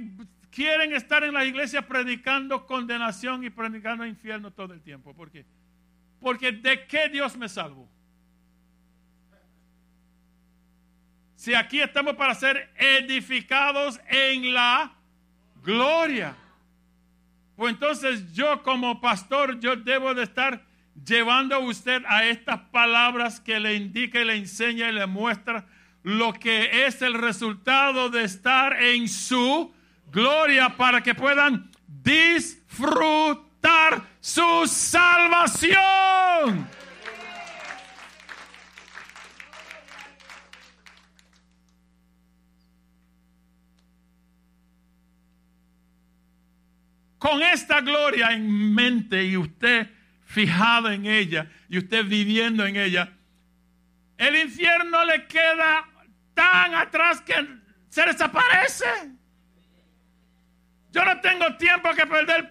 quieren 0.50 0.94
estar 0.94 1.24
en 1.24 1.34
la 1.34 1.46
iglesia 1.46 1.88
predicando 1.88 2.66
condenación 2.66 3.44
y 3.44 3.50
predicando 3.50 4.06
infierno 4.06 4.52
todo 4.52 4.74
el 4.74 4.82
tiempo. 4.82 5.14
¿Por 5.14 5.32
qué? 5.32 5.46
Porque 6.20 6.52
de 6.52 6.86
qué 6.88 7.10
Dios 7.10 7.38
me 7.38 7.48
salvó. 7.48 7.88
Si 11.36 11.54
aquí 11.54 11.80
estamos 11.80 12.16
para 12.16 12.36
ser 12.36 12.74
edificados 12.76 14.00
en 14.10 14.54
la 14.54 14.94
gloria. 15.64 16.36
Pues 17.56 17.74
entonces 17.74 18.34
yo 18.34 18.62
como 18.64 19.00
pastor, 19.00 19.60
yo 19.60 19.76
debo 19.76 20.14
de 20.14 20.24
estar 20.24 20.66
llevando 21.06 21.56
a 21.56 21.60
usted 21.60 22.04
a 22.08 22.26
estas 22.26 22.60
palabras 22.72 23.40
que 23.40 23.60
le 23.60 23.76
indica 23.76 24.22
y 24.22 24.26
le 24.26 24.36
enseña 24.36 24.90
y 24.90 24.94
le 24.94 25.06
muestra 25.06 25.66
lo 26.04 26.34
que 26.34 26.86
es 26.86 27.02
el 27.02 27.14
resultado 27.14 28.10
de 28.10 28.24
estar 28.24 28.82
en 28.82 29.08
su 29.08 29.74
gloria 30.12 30.76
para 30.78 31.02
que 31.02 31.14
puedan 31.14 31.70
disfrutar 31.88 33.50
su 34.20 34.66
salvación. 34.66 35.80
Con 47.18 47.42
esta 47.42 47.82
gloria 47.82 48.32
en 48.32 48.74
mente 48.74 49.26
y 49.26 49.36
usted 49.36 49.99
fijado 50.30 50.92
en 50.92 51.08
ella 51.08 51.48
y 51.68 51.80
usted 51.80 52.06
viviendo 52.06 52.66
en 52.66 52.76
ella, 52.76 53.10
el 54.18 54.36
infierno 54.36 55.04
le 55.04 55.26
queda 55.26 55.86
tan 56.36 56.76
atrás 56.76 57.22
que 57.22 57.34
se 57.90 58.04
desaparece. 58.04 58.86
Yo 60.92 61.04
no 61.04 61.20
tengo 61.20 61.56
tiempo 61.58 61.90
que 61.96 62.06
perder 62.06 62.48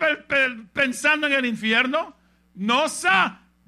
pensando 0.73 1.29
en 1.29 1.35
el 1.35 1.47
infierno. 1.47 2.17
No. 2.55 2.87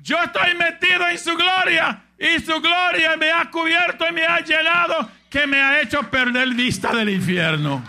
Yo 0.03 0.17
estoy 0.23 0.55
metido 0.55 1.09
en 1.09 1.19
su 1.19 1.37
gloria 1.37 2.03
y 2.19 2.41
su 2.41 2.61
gloria 2.61 3.17
me 3.17 3.31
ha 3.31 3.51
cubierto 3.51 4.09
y 4.09 4.13
me 4.13 4.27
ha 4.27 4.41
llenado 4.41 5.11
que 5.29 5.47
me 5.47 5.61
ha 5.61 5.81
hecho 5.81 6.03
perder 6.11 6.49
vista 6.55 6.93
del 6.93 7.11
infierno. 7.11 7.85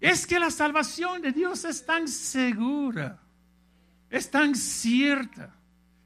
Es 0.00 0.26
que 0.26 0.38
la 0.38 0.50
salvación 0.50 1.22
de 1.22 1.32
Dios 1.32 1.64
es 1.64 1.84
tan 1.84 2.06
segura, 2.06 3.18
es 4.10 4.30
tan 4.30 4.54
cierta, 4.54 5.54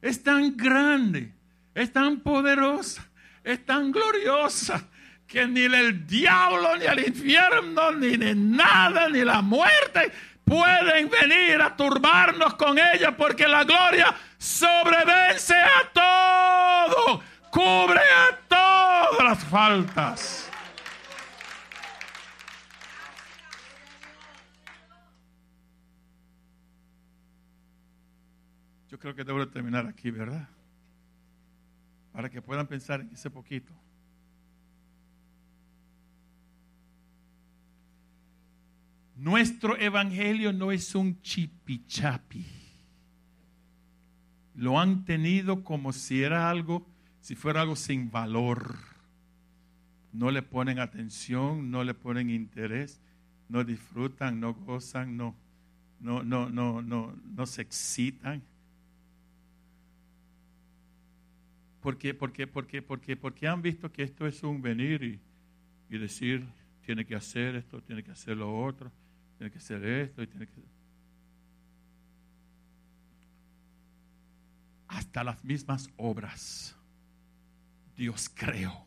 es 0.01 0.23
tan 0.23 0.57
grande, 0.57 1.33
es 1.75 1.93
tan 1.93 2.21
poderosa, 2.21 3.07
es 3.45 3.65
tan 3.67 3.93
gloriosa 3.93 4.89
que 5.27 5.47
ni 5.47 5.63
el 5.63 6.07
diablo, 6.07 6.77
ni 6.77 6.85
el 6.85 7.07
infierno, 7.07 7.93
ni, 7.93 8.17
nada, 8.17 9.09
ni 9.09 9.25
la 9.25 9.41
muerte 9.41 10.13
pueden 10.45 11.09
venir 11.09 11.61
a 11.61 11.75
turbarnos 11.77 12.55
con 12.55 12.79
ella 12.79 13.17
porque 13.17 13.47
la 13.47 13.65
gloria 13.65 14.15
sobrevence 14.37 15.55
a 15.55 15.89
todo, 15.93 17.23
cubre 17.51 18.01
a 18.01 18.39
todas 18.49 19.25
las 19.25 19.45
faltas. 19.45 20.52
Creo 29.03 29.17
que 29.17 29.25
debo 29.25 29.49
terminar 29.49 29.85
aquí, 29.89 30.13
¿verdad? 30.13 30.49
Para 32.13 32.31
que 32.31 32.41
puedan 32.41 32.69
pensar 32.69 33.01
en 33.01 33.11
ese 33.11 33.31
poquito. 33.31 33.73
Nuestro 39.17 39.77
evangelio 39.77 40.53
no 40.53 40.71
es 40.71 40.95
un 40.95 41.21
chipichapi. 41.21 42.47
Lo 44.55 44.79
han 44.79 45.05
tenido 45.05 45.65
como 45.65 45.93
si 45.93 46.23
era 46.23 46.49
algo, 46.49 46.87
si 47.21 47.35
fuera 47.35 47.63
algo 47.63 47.75
sin 47.75 48.09
valor. 48.09 48.77
No 50.13 50.31
le 50.31 50.43
ponen 50.43 50.79
atención, 50.79 51.73
no 51.73 51.83
le 51.83 51.95
ponen 51.95 52.31
interés, 52.31 53.01
no 53.49 53.65
disfrutan, 53.65 54.39
no 54.39 54.55
gozan, 54.55 55.17
no, 55.17 55.35
no, 55.99 56.23
no, 56.23 56.49
no, 56.51 56.83
no, 56.83 57.17
no 57.25 57.47
se 57.47 57.63
excitan. 57.63 58.45
Porque, 61.83 62.15
porque, 62.15 62.47
porque, 62.47 62.81
porque, 62.81 63.17
porque 63.17 63.49
han 63.49 63.61
visto 63.61 63.91
que 63.91 64.05
esto 64.05 64.25
es 64.29 64.45
un 64.45 64.63
venir 64.63 65.21
y, 65.91 65.99
decir, 65.99 66.47
tiene 66.87 67.05
que 67.05 67.17
hacer 67.17 67.57
esto, 67.57 67.83
tiene 67.83 68.05
que 68.05 68.13
hacer 68.13 68.37
lo 68.37 68.65
otro, 68.65 68.91
tiene 69.37 69.51
que 69.51 69.59
hacer 69.59 69.85
esto 69.85 70.23
y 70.23 70.27
tiene 70.29 70.47
que... 70.47 70.63
Hasta 74.87 75.25
las 75.25 75.45
mismas 75.45 75.91
obras 75.97 76.77
Dios 77.97 78.31
creó. 78.33 78.87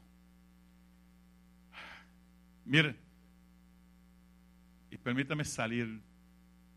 Mire, 2.64 2.96
y 4.90 4.98
permítame 4.98 5.44
salir 5.44 6.02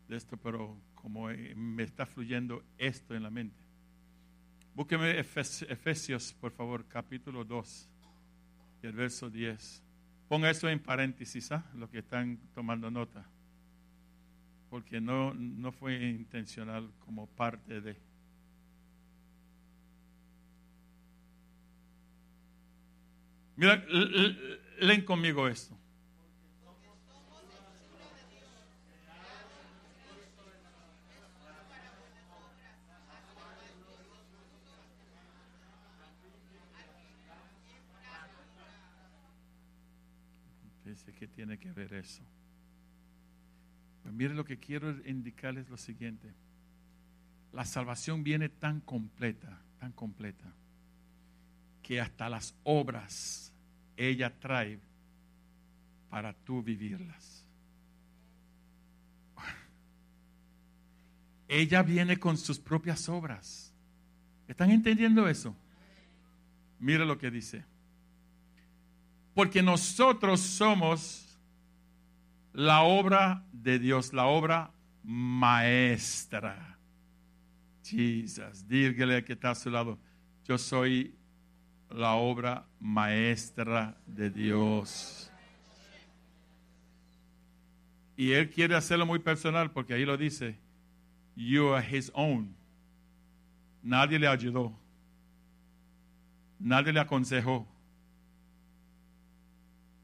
de 0.09 0.17
esto, 0.17 0.35
pero 0.35 0.77
como 0.95 1.29
me 1.55 1.83
está 1.83 2.05
fluyendo 2.05 2.61
esto 2.77 3.15
en 3.15 3.23
la 3.23 3.29
mente. 3.29 3.68
Búsqueme 4.75 5.19
Efesios, 5.19 6.33
por 6.33 6.51
favor, 6.51 6.85
capítulo 6.87 7.43
2 7.43 7.89
y 8.83 8.87
el 8.87 8.93
verso 8.93 9.29
10. 9.29 9.83
Ponga 10.27 10.49
eso 10.49 10.69
en 10.69 10.79
paréntesis, 10.79 11.51
¿ah? 11.51 11.65
los 11.75 11.89
que 11.89 11.99
están 11.99 12.37
tomando 12.53 12.91
nota. 12.91 13.25
Porque 14.69 15.01
no, 15.01 15.33
no 15.33 15.71
fue 15.71 15.95
intencional 16.07 16.91
como 17.05 17.25
parte 17.27 17.81
de. 17.81 17.97
Mira, 23.55 23.83
leen 24.79 25.03
conmigo 25.03 25.47
esto. 25.47 25.78
¿Qué 41.13 41.27
tiene 41.27 41.57
que 41.57 41.71
ver 41.71 41.93
eso? 41.93 42.23
Pues 44.03 44.13
mire 44.13 44.33
lo 44.33 44.45
que 44.45 44.57
quiero 44.57 44.91
indicarles 45.07 45.69
lo 45.69 45.77
siguiente. 45.77 46.33
La 47.53 47.65
salvación 47.65 48.23
viene 48.23 48.49
tan 48.49 48.81
completa, 48.81 49.61
tan 49.79 49.91
completa, 49.91 50.53
que 51.81 51.99
hasta 51.99 52.29
las 52.29 52.55
obras 52.63 53.51
ella 53.97 54.39
trae 54.39 54.79
para 56.09 56.33
tú 56.33 56.63
vivirlas. 56.63 57.45
Ella 61.47 61.81
viene 61.81 62.17
con 62.17 62.37
sus 62.37 62.59
propias 62.59 63.09
obras. 63.09 63.73
¿Están 64.47 64.69
entendiendo 64.69 65.27
eso? 65.27 65.55
Mire 66.79 67.05
lo 67.05 67.17
que 67.17 67.31
dice. 67.31 67.65
Porque 69.39 69.63
nosotros 69.63 70.41
somos 70.41 71.39
la 72.51 72.81
obra 72.81 73.41
de 73.53 73.79
Dios, 73.79 74.11
la 74.11 74.25
obra 74.25 74.69
maestra. 75.01 76.77
Jesus, 77.81 78.67
dígale 78.67 79.23
que 79.23 79.31
está 79.31 79.51
a 79.51 79.55
su 79.55 79.69
lado, 79.69 79.97
yo 80.43 80.57
soy 80.57 81.15
la 81.89 82.15
obra 82.15 82.67
maestra 82.81 83.95
de 84.05 84.29
Dios. 84.29 85.31
Y 88.17 88.33
él 88.33 88.49
quiere 88.49 88.75
hacerlo 88.75 89.05
muy 89.05 89.19
personal 89.19 89.71
porque 89.71 89.93
ahí 89.93 90.03
lo 90.03 90.17
dice, 90.17 90.59
you 91.37 91.73
are 91.73 91.97
his 91.97 92.11
own. 92.13 92.53
Nadie 93.81 94.19
le 94.19 94.27
ayudó. 94.27 94.77
Nadie 96.59 96.91
le 96.91 96.99
aconsejó. 96.99 97.65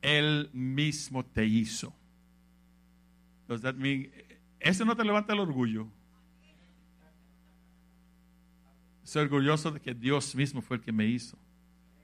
Él 0.06 0.51
mismo 0.53 1.26
te 1.26 1.43
hizo. 1.43 1.91
Does 3.47 3.64
eso 4.60 4.86
no 4.86 4.95
te 4.95 5.03
levanta 5.03 5.34
el 5.34 5.39
orgullo. 5.39 5.88
Soy 9.03 9.24
orgulloso 9.24 9.72
de 9.72 9.80
que 9.80 9.95
Dios 9.95 10.36
mismo 10.36 10.62
fue 10.62 10.78
el 10.78 10.84
que 10.84 10.91
me 10.91 11.08
hizo. 11.08 11.39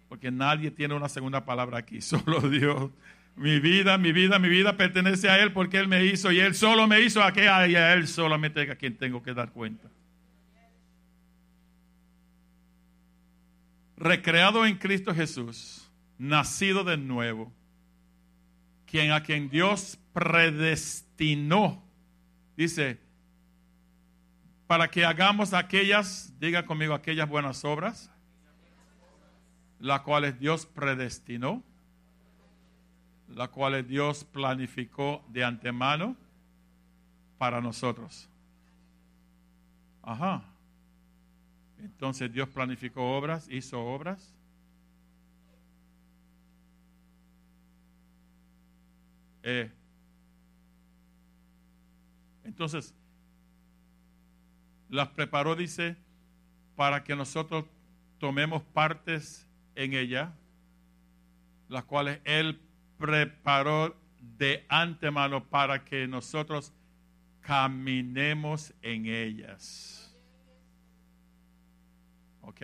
Porque 0.09 0.31
nadie 0.31 0.71
tiene 0.71 0.95
una 0.95 1.09
segunda 1.09 1.45
palabra 1.45 1.77
aquí, 1.77 2.01
solo 2.01 2.41
Dios. 2.41 2.89
Mi 3.35 3.59
vida, 3.59 3.99
mi 3.99 4.11
vida, 4.11 4.39
mi 4.39 4.49
vida 4.49 4.75
pertenece 4.75 5.29
a 5.29 5.37
Él 5.37 5.53
porque 5.53 5.77
Él 5.77 5.87
me 5.87 6.03
hizo 6.03 6.31
y 6.31 6.39
Él 6.39 6.55
solo 6.55 6.87
me 6.87 7.01
hizo 7.01 7.21
a 7.21 7.31
que 7.31 7.47
a 7.47 7.93
Él 7.93 8.07
solamente 8.07 8.61
a 8.61 8.75
quien 8.77 8.97
tengo 8.97 9.21
que 9.21 9.35
dar 9.35 9.51
cuenta. 9.51 9.91
Recreado 13.95 14.65
en 14.65 14.79
Cristo 14.79 15.13
Jesús, 15.13 15.87
nacido 16.17 16.83
de 16.83 16.97
nuevo 16.97 17.53
quien 18.91 19.13
a 19.13 19.23
quien 19.23 19.49
Dios 19.49 19.97
predestinó, 20.11 21.81
dice, 22.57 22.99
para 24.67 24.89
que 24.89 25.05
hagamos 25.05 25.53
aquellas, 25.53 26.33
diga 26.41 26.65
conmigo, 26.65 26.93
aquellas 26.93 27.29
buenas 27.29 27.63
obras, 27.63 28.11
las 29.79 30.01
cuales 30.01 30.37
Dios 30.37 30.65
predestinó, 30.65 31.63
las 33.29 33.47
cuales 33.47 33.87
Dios 33.87 34.25
planificó 34.25 35.23
de 35.29 35.45
antemano 35.45 36.17
para 37.37 37.61
nosotros. 37.61 38.27
Ajá. 40.03 40.43
Entonces 41.79 42.31
Dios 42.33 42.49
planificó 42.49 43.17
obras, 43.17 43.47
hizo 43.49 43.81
obras. 43.81 44.35
Eh, 49.43 49.71
entonces, 52.43 52.93
las 54.89 55.09
preparó, 55.09 55.55
dice, 55.55 55.95
para 56.75 57.03
que 57.03 57.15
nosotros 57.15 57.65
tomemos 58.19 58.61
partes 58.61 59.47
en 59.75 59.93
ella, 59.93 60.33
las 61.69 61.85
cuales 61.85 62.19
Él 62.23 62.59
preparó 62.97 63.95
de 64.37 64.65
antemano 64.69 65.47
para 65.49 65.83
que 65.83 66.07
nosotros 66.07 66.73
caminemos 67.39 68.73
en 68.81 69.05
ellas. 69.07 70.15
Ok. 72.41 72.61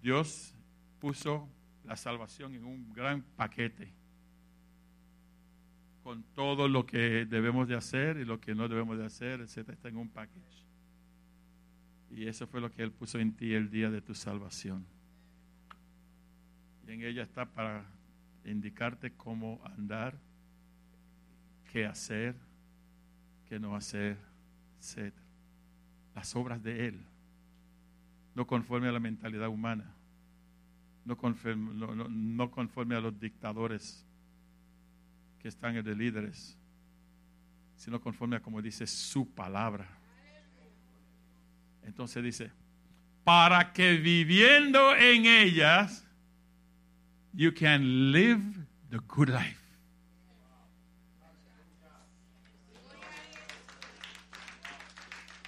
Dios 0.00 0.54
puso 1.00 1.48
la 1.84 1.96
salvación 1.96 2.54
en 2.54 2.64
un 2.64 2.92
gran 2.92 3.22
paquete 3.22 4.03
con 6.04 6.22
todo 6.34 6.68
lo 6.68 6.84
que 6.84 7.24
debemos 7.24 7.66
de 7.66 7.76
hacer 7.76 8.18
y 8.18 8.26
lo 8.26 8.38
que 8.38 8.54
no 8.54 8.68
debemos 8.68 8.98
de 8.98 9.06
hacer, 9.06 9.40
etcétera, 9.40 9.74
está 9.74 9.88
en 9.88 9.96
un 9.96 10.10
package. 10.10 10.62
Y 12.10 12.26
eso 12.26 12.46
fue 12.46 12.60
lo 12.60 12.70
que 12.70 12.82
Él 12.82 12.92
puso 12.92 13.18
en 13.18 13.32
ti 13.32 13.54
el 13.54 13.70
día 13.70 13.90
de 13.90 14.02
tu 14.02 14.14
salvación. 14.14 14.84
Y 16.86 16.92
en 16.92 17.02
ella 17.02 17.22
está 17.22 17.46
para 17.46 17.86
indicarte 18.44 19.14
cómo 19.14 19.62
andar, 19.64 20.14
qué 21.72 21.86
hacer, 21.86 22.36
qué 23.48 23.58
no 23.58 23.74
hacer, 23.74 24.18
etcétera. 24.80 25.24
Las 26.14 26.36
obras 26.36 26.62
de 26.62 26.86
Él, 26.86 27.00
no 28.34 28.46
conforme 28.46 28.88
a 28.88 28.92
la 28.92 29.00
mentalidad 29.00 29.48
humana, 29.48 29.94
no 31.06 31.16
conforme, 31.16 31.72
no 31.74 32.50
conforme 32.50 32.94
a 32.94 33.00
los 33.00 33.18
dictadores 33.18 34.06
que 35.44 35.48
están 35.48 35.74
de 35.84 35.94
líderes, 35.94 36.56
sino 37.76 38.00
conforme 38.00 38.36
a 38.36 38.40
como 38.40 38.62
dice 38.62 38.86
su 38.86 39.28
palabra. 39.34 39.86
Entonces 41.82 42.24
dice, 42.24 42.50
para 43.24 43.74
que 43.74 43.98
viviendo 43.98 44.96
en 44.96 45.26
ellas, 45.26 46.02
you 47.34 47.52
can 47.52 48.10
live 48.10 48.40
the 48.88 48.96
good 49.06 49.28
life. 49.28 49.60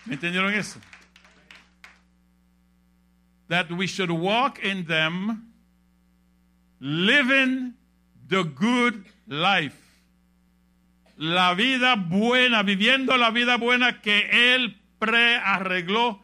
¿Me 0.05 0.13
entendieron 0.13 0.53
eso? 0.53 0.79
That 3.49 3.71
we 3.71 3.87
should 3.87 4.11
walk 4.11 4.59
in 4.63 4.85
them, 4.85 5.55
living 6.81 7.73
the 8.29 8.43
good 8.43 9.07
life 9.27 9.86
la 11.17 11.55
vida 11.55 11.97
buena, 11.97 12.63
viviendo 12.63 13.17
la 13.17 13.31
vida 13.31 13.57
buena 13.57 14.01
que 14.01 14.55
Él 14.55 14.81
prearregló 14.99 16.23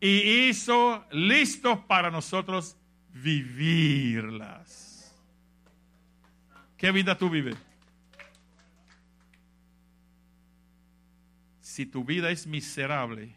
y 0.00 0.48
hizo 0.48 1.04
listos 1.10 1.78
para 1.80 2.10
nosotros 2.10 2.76
vivirlas. 3.12 4.88
¿Qué 6.76 6.92
vida 6.92 7.18
tú 7.18 7.28
vives? 7.28 7.56
Si 11.60 11.84
tu 11.86 12.04
vida 12.04 12.30
es 12.30 12.46
miserable, 12.46 13.34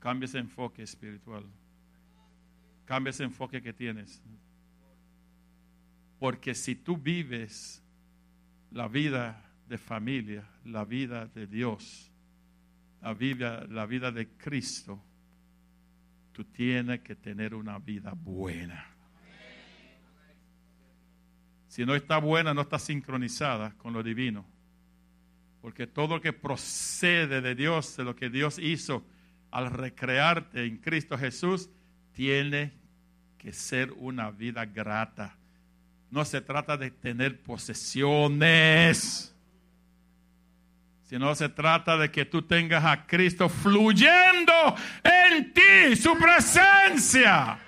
cambia 0.00 0.24
ese 0.26 0.38
enfoque 0.38 0.82
espiritual. 0.82 1.44
Cambia 2.86 3.10
ese 3.10 3.24
enfoque 3.24 3.62
que 3.62 3.72
tienes. 3.72 4.22
Porque 6.18 6.54
si 6.54 6.74
tú 6.74 6.96
vives 6.96 7.83
la 8.74 8.88
vida 8.88 9.40
de 9.68 9.78
familia, 9.78 10.44
la 10.64 10.84
vida 10.84 11.26
de 11.26 11.46
Dios, 11.46 12.10
la 13.00 13.14
vida, 13.14 13.64
la 13.70 13.86
vida 13.86 14.10
de 14.10 14.28
Cristo, 14.36 15.00
tú 16.32 16.44
tienes 16.44 17.00
que 17.00 17.14
tener 17.14 17.54
una 17.54 17.78
vida 17.78 18.12
buena. 18.16 18.84
Si 21.68 21.86
no 21.86 21.94
está 21.94 22.18
buena, 22.18 22.52
no 22.52 22.62
está 22.62 22.80
sincronizada 22.80 23.74
con 23.78 23.92
lo 23.92 24.02
divino. 24.02 24.44
Porque 25.60 25.86
todo 25.86 26.16
lo 26.16 26.20
que 26.20 26.32
procede 26.32 27.40
de 27.40 27.54
Dios, 27.54 27.96
de 27.96 28.04
lo 28.04 28.16
que 28.16 28.28
Dios 28.28 28.58
hizo 28.58 29.06
al 29.52 29.70
recrearte 29.70 30.64
en 30.64 30.78
Cristo 30.78 31.16
Jesús, 31.16 31.70
tiene 32.12 32.72
que 33.38 33.52
ser 33.52 33.92
una 33.92 34.32
vida 34.32 34.66
grata 34.66 35.38
no 36.14 36.24
se 36.24 36.40
trata 36.40 36.76
de 36.76 36.92
tener 36.92 37.40
posesiones, 37.42 39.34
sino 41.02 41.34
se 41.34 41.48
trata 41.48 41.96
de 41.96 42.12
que 42.12 42.24
tú 42.24 42.42
tengas 42.42 42.84
a 42.84 43.04
Cristo 43.04 43.48
fluyendo 43.48 44.76
en 45.02 45.52
ti, 45.52 45.96
su 45.96 46.16
presencia. 46.16 47.58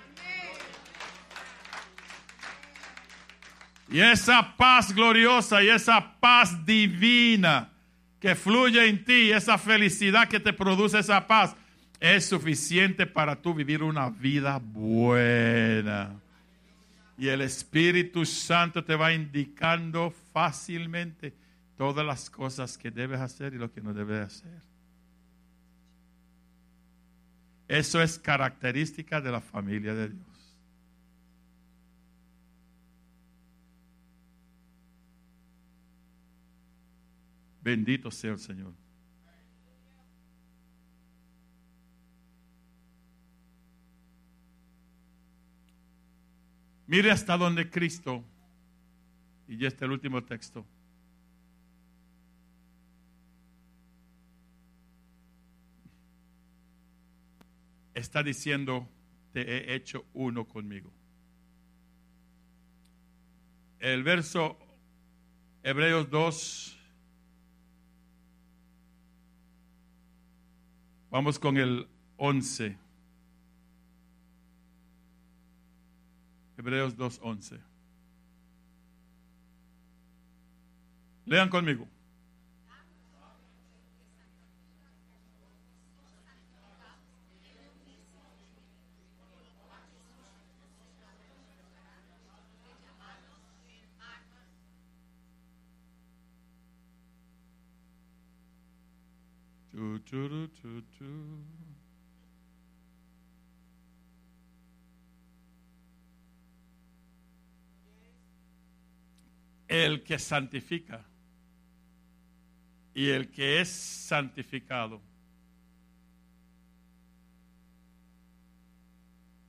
Y 3.89 3.99
esa 3.99 4.55
paz 4.55 4.95
gloriosa 4.95 5.61
y 5.61 5.67
esa 5.67 6.17
paz 6.17 6.65
divina 6.65 7.73
que 8.21 8.33
fluye 8.33 8.87
en 8.87 9.03
ti, 9.03 9.29
esa 9.29 9.57
felicidad 9.57 10.29
que 10.29 10.39
te 10.39 10.53
produce 10.53 10.99
esa 10.99 11.27
paz, 11.27 11.53
es 11.99 12.29
suficiente 12.29 13.05
para 13.05 13.35
tú 13.35 13.53
vivir 13.53 13.83
una 13.83 14.09
vida 14.09 14.57
buena. 14.63 16.15
Y 17.17 17.27
el 17.29 17.41
Espíritu 17.41 18.25
Santo 18.25 18.83
te 18.83 18.95
va 18.95 19.11
indicando 19.11 20.11
fácilmente 20.31 21.33
todas 21.75 22.05
las 22.05 22.29
cosas 22.29 22.77
que 22.77 22.91
debes 22.91 23.19
hacer 23.19 23.53
y 23.53 23.57
lo 23.57 23.71
que 23.71 23.81
no 23.81 23.93
debes 23.93 24.19
hacer. 24.19 24.61
Eso 27.67 28.01
es 28.01 28.17
característica 28.17 29.19
de 29.19 29.31
la 29.31 29.41
familia 29.41 29.93
de 29.93 30.09
Dios. 30.09 30.55
Bendito 37.61 38.09
sea 38.11 38.31
el 38.31 38.39
Señor. 38.39 38.86
Mire 46.87 47.11
hasta 47.11 47.37
donde 47.37 47.69
Cristo, 47.69 48.23
y 49.47 49.57
ya 49.57 49.67
está 49.67 49.83
el 49.83 49.91
último 49.91 50.23
texto, 50.23 50.65
está 57.93 58.23
diciendo, 58.23 58.87
te 59.33 59.41
he 59.41 59.75
hecho 59.75 60.05
uno 60.13 60.47
conmigo. 60.47 60.89
El 63.79 64.03
verso 64.03 64.57
Hebreos 65.63 66.09
2, 66.09 66.79
vamos 71.11 71.37
con 71.37 71.57
el 71.57 71.85
11. 72.15 72.86
Hebreos 76.57 76.95
2.11. 76.97 77.59
Lean 81.25 81.49
conmigo. 81.49 81.87
El 109.67 110.03
que 110.03 110.17
santifica 110.17 111.05
y 112.93 113.09
el 113.09 113.29
que 113.29 113.61
es 113.61 113.69
santificado. 113.69 115.01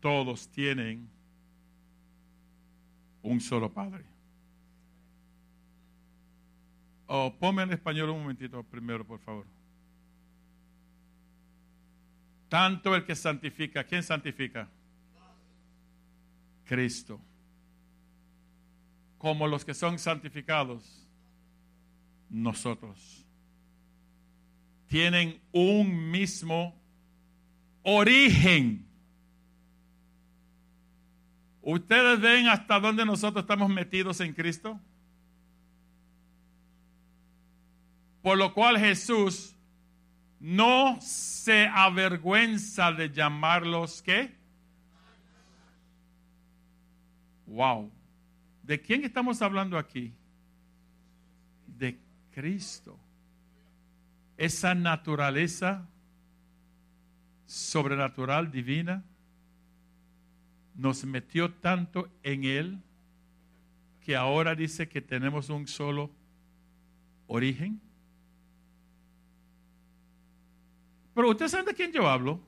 Todos 0.01 0.49
tienen 0.49 1.09
un 3.23 3.41
solo 3.41 3.73
Padre. 3.73 4.05
Oh, 7.07 7.35
ponme 7.39 7.63
en 7.63 7.73
español 7.73 8.11
un 8.11 8.21
momentito 8.21 8.63
primero, 8.63 9.07
por 9.07 9.19
favor. 9.21 9.47
Tanto 12.49 12.95
el 12.95 13.05
que 13.05 13.15
santifica, 13.15 13.85
¿quién 13.85 14.03
santifica? 14.03 14.69
Cristo. 16.65 17.19
Como 19.19 19.47
los 19.47 19.65
que 19.65 19.75
son 19.75 19.99
santificados, 19.99 21.07
nosotros. 22.31 23.27
Tienen 24.87 25.41
un 25.53 26.11
mismo 26.11 26.75
origen. 27.83 28.87
¿Ustedes 31.61 32.21
ven 32.21 32.49
hasta 32.49 32.81
dónde 32.81 33.05
nosotros 33.05 33.43
estamos 33.43 33.69
metidos 33.69 34.21
en 34.21 34.33
Cristo? 34.33 34.81
Por 38.23 38.39
lo 38.39 38.55
cual 38.55 38.79
Jesús 38.79 39.55
no 40.41 40.99
se 41.01 41.67
avergüenza 41.67 42.93
de 42.93 43.11
llamarlos 43.11 44.03
¿qué? 44.03 44.37
Wow. 47.47 47.91
¿De 48.69 48.83
quién 48.83 49.03
estamos 49.03 49.41
hablando 49.41 49.79
aquí? 49.79 50.13
De 51.67 51.99
Cristo. 52.33 52.99
Esa 54.37 54.75
naturaleza 54.75 55.89
sobrenatural, 57.47 58.51
divina, 58.51 59.03
nos 60.75 61.03
metió 61.07 61.51
tanto 61.51 62.11
en 62.23 62.45
Él 62.45 62.83
que 64.03 64.15
ahora 64.15 64.55
dice 64.55 64.87
que 64.87 65.01
tenemos 65.01 65.49
un 65.49 65.67
solo 65.67 66.11
origen. 67.27 67.81
Pero 71.15 71.31
ustedes 71.31 71.53
saben 71.53 71.65
de 71.65 71.75
quién 71.75 71.91
yo 71.91 72.07
hablo. 72.07 72.39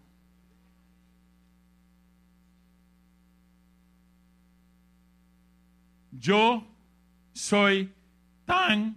Yo 6.20 6.66
soy 7.32 7.90
tan 8.44 8.94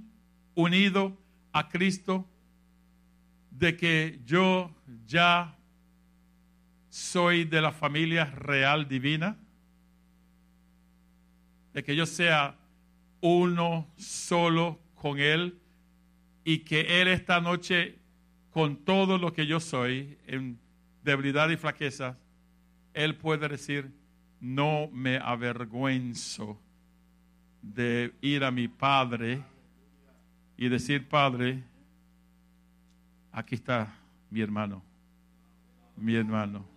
unido 0.55 1.17
a 1.53 1.69
Cristo 1.69 2.27
de 3.49 3.77
que 3.77 4.19
yo 4.25 4.69
ya 5.07 5.55
soy 6.89 7.45
de 7.45 7.61
la 7.61 7.71
familia 7.71 8.25
real 8.25 8.89
divina, 8.89 9.37
de 11.73 11.81
que 11.81 11.95
yo 11.95 12.05
sea 12.05 12.57
uno 13.21 13.87
solo 13.95 14.81
con 14.93 15.17
Él 15.17 15.57
y 16.43 16.59
que 16.59 17.01
Él 17.01 17.07
esta 17.07 17.39
noche 17.39 17.99
con 18.51 18.75
todo 18.83 19.17
lo 19.17 19.31
que 19.31 19.47
yo 19.47 19.61
soy, 19.61 20.17
en 20.27 20.59
debilidad 21.03 21.49
y 21.49 21.55
flaqueza, 21.55 22.17
Él 22.93 23.15
puede 23.15 23.47
decir, 23.47 23.93
no 24.41 24.89
me 24.91 25.15
avergüenzo 25.17 26.59
de 27.63 28.13
ir 28.21 28.43
a 28.43 28.51
mi 28.51 28.67
Padre 28.67 29.43
y 30.55 30.69
decir, 30.69 31.09
Padre, 31.09 31.63
aquí 33.31 33.55
está 33.55 33.91
mi 34.29 34.41
hermano, 34.41 34.83
mi 35.97 36.13
hermano. 36.13 36.71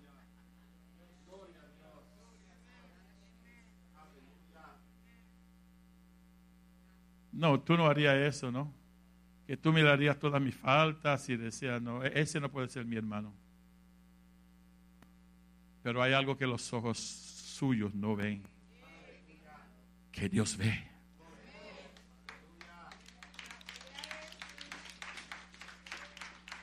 No, 7.32 7.60
tú 7.60 7.76
no 7.76 7.86
harías 7.86 8.16
eso, 8.16 8.50
¿no? 8.50 8.72
que 9.46 9.56
tú 9.56 9.72
mirarías 9.72 10.18
todas 10.18 10.42
mis 10.42 10.56
faltas 10.56 11.28
y 11.28 11.36
decías, 11.36 11.80
no, 11.80 12.04
e-, 12.04 12.20
ese 12.20 12.40
no 12.40 12.50
puede 12.50 12.68
ser 12.68 12.84
mi 12.84 12.96
hermano. 12.96 13.32
Pero 15.82 16.02
hay 16.02 16.12
algo 16.12 16.36
que 16.36 16.46
los 16.46 16.72
ojos 16.72 16.98
suyos 16.98 17.94
no 17.94 18.16
ven, 18.16 18.42
que 20.16 20.28
Dios 20.30 20.56
ve. 20.56 20.72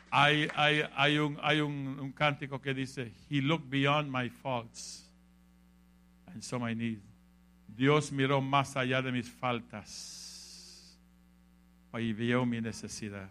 Hay, 0.09 0.47
hay, 0.55 0.83
hay, 0.95 1.17
un, 1.17 1.37
hay 1.41 1.59
un, 1.61 1.99
un, 1.99 2.11
cántico 2.11 2.59
que 2.59 2.73
dice, 2.73 3.11
He 3.29 3.41
looked 3.41 3.69
beyond 3.69 4.11
my 4.11 4.29
faults 4.29 5.09
and 6.27 6.43
so 6.43 6.59
my 6.59 6.73
need. 6.73 6.99
Dios 7.67 8.11
miró 8.11 8.41
más 8.41 8.75
allá 8.75 9.01
de 9.01 9.11
mis 9.11 9.29
faltas 9.29 10.97
y 11.93 12.13
vio 12.13 12.45
mi 12.45 12.61
necesidad. 12.61 13.29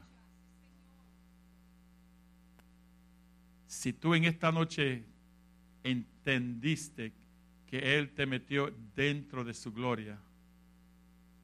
Si 3.66 3.92
tú 3.92 4.14
en 4.14 4.24
esta 4.24 4.50
noche 4.52 5.04
entendiste 5.84 7.12
que 7.72 7.96
Él 7.96 8.10
te 8.10 8.26
metió 8.26 8.70
dentro 8.94 9.44
de 9.44 9.54
su 9.54 9.72
gloria, 9.72 10.20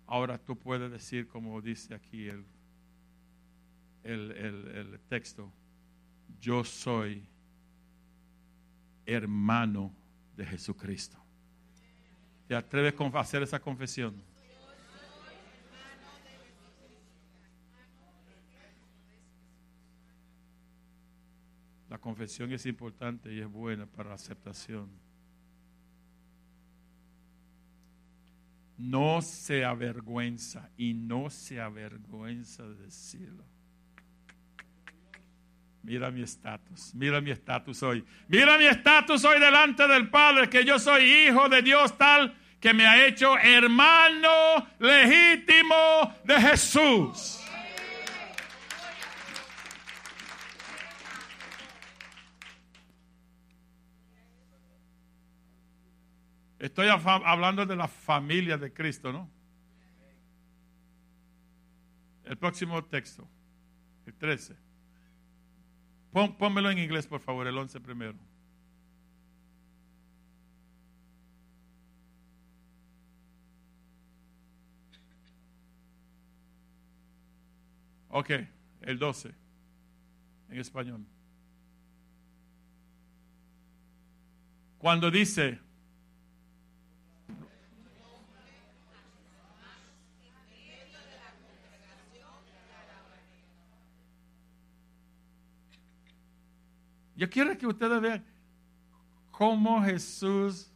ahora 0.07 0.37
tú 0.37 0.59
puedes 0.59 0.91
decir, 0.91 1.27
como 1.27 1.59
dice 1.63 1.95
aquí 1.95 2.29
el, 2.29 2.45
el, 4.03 4.33
el 4.33 5.01
texto, 5.09 5.51
yo 6.39 6.65
soy 6.65 7.27
hermano 9.07 9.91
de 10.37 10.45
Jesucristo. 10.45 11.17
¿Te 12.47 12.55
atreves 12.55 12.95
a 13.01 13.21
hacer 13.21 13.43
esa 13.43 13.59
confesión? 13.59 14.23
La 21.89 21.97
confesión 21.97 22.53
es 22.53 22.67
importante 22.67 23.33
y 23.33 23.41
es 23.41 23.51
buena 23.51 23.87
para 23.87 24.11
la 24.11 24.17
aceptación. 24.17 25.08
No 28.79 29.21
se 29.23 29.65
avergüenza 29.65 30.71
y 30.77 30.95
no 30.95 31.31
se 31.31 31.61
avergüenza 31.61 32.63
de 32.63 32.75
decirlo. 32.77 33.45
Mira 35.83 36.11
mi 36.11 36.23
estatus, 36.23 36.95
mira 36.95 37.21
mi 37.21 37.31
estatus 37.31 37.83
hoy. 37.83 38.05
Mira 38.29 38.57
mi 38.57 38.67
estatus 38.67 39.25
hoy 39.25 39.41
delante 39.41 39.87
del 39.89 40.09
Padre, 40.09 40.49
que 40.49 40.65
yo 40.65 40.79
soy 40.79 41.05
hijo 41.05 41.49
de 41.49 41.63
Dios 41.63 41.97
tal 41.99 42.37
que 42.61 42.75
me 42.75 42.87
ha 42.87 43.07
hecho 43.07 43.37
hermano 43.39 44.67
legítimo 44.79 46.15
de 46.25 46.41
Jesús. 46.41 47.41
Estoy 56.69 56.89
hablando 56.89 57.65
de 57.65 57.75
la 57.75 57.89
familia 57.89 58.59
de 58.59 58.71
Cristo, 58.71 59.11
¿no? 59.11 59.27
El 62.25 62.37
próximo 62.37 62.85
texto, 62.85 63.27
el 64.05 64.13
13. 64.13 64.55
pónmelo 66.13 66.71
en 66.71 66.79
inglés, 66.79 67.07
por 67.07 67.23
favor, 67.23 67.47
el 67.47 67.57
11 67.57 67.81
primero. 67.81 68.19
Ok, 78.11 78.31
el 78.83 78.99
12, 78.99 79.35
en 80.51 80.59
español. 80.59 81.07
Cuando 84.77 85.11
dice, 85.11 85.61
Yo 97.19 97.29
quiero 97.29 97.59
que 97.59 97.67
ustedes 97.67 98.01
vean 98.01 98.25
cómo 99.33 99.83
Jesús 99.83 100.71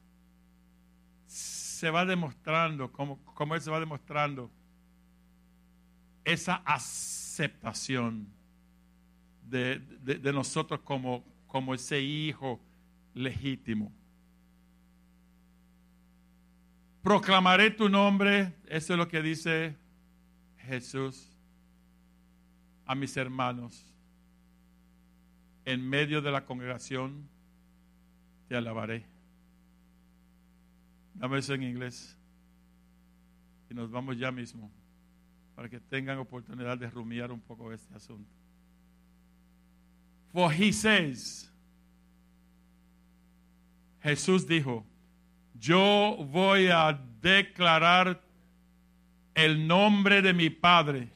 se 1.24 1.88
va 1.88 2.04
demostrando, 2.04 2.90
cómo, 2.90 3.16
cómo 3.26 3.54
Él 3.54 3.60
se 3.60 3.70
va 3.70 3.78
demostrando 3.78 4.50
esa 6.24 6.56
aceptación 6.64 8.26
de, 9.48 9.78
de, 10.02 10.32
nosotros 10.32 10.80
como, 10.80 11.24
como 11.46 11.74
ese 11.74 12.00
hijo 12.00 12.58
legítimo. 13.14 13.92
Proclamaré 17.04 17.70
tu 17.70 17.88
nombre, 17.88 18.52
eso 18.66 18.94
es 18.94 18.98
lo 18.98 19.06
que 19.06 19.22
dice 19.22 19.76
Jesús. 20.58 21.28
a 22.84 22.96
mis 22.96 23.16
hermanos. 23.16 23.91
En 25.64 25.88
medio 25.88 26.20
de 26.20 26.30
la 26.30 26.44
congregación 26.44 27.28
te 28.48 28.56
alabaré. 28.56 29.04
Dame 31.14 31.38
eso 31.38 31.54
en 31.54 31.62
inglés. 31.62 32.16
Y 33.70 33.74
nos 33.74 33.90
vamos 33.90 34.18
ya 34.18 34.30
mismo 34.30 34.70
para 35.54 35.68
que 35.68 35.80
tengan 35.80 36.18
oportunidad 36.18 36.78
de 36.78 36.90
rumiar 36.90 37.30
un 37.30 37.40
poco 37.40 37.72
este 37.72 37.94
asunto. 37.94 38.30
For 40.32 40.50
he 40.50 40.72
says, 40.72 41.50
Jesús 44.02 44.46
dijo, 44.46 44.84
yo 45.54 46.16
voy 46.30 46.68
a 46.68 46.98
declarar 47.20 48.20
el 49.34 49.66
nombre 49.66 50.22
de 50.22 50.32
mi 50.32 50.50
Padre 50.50 51.08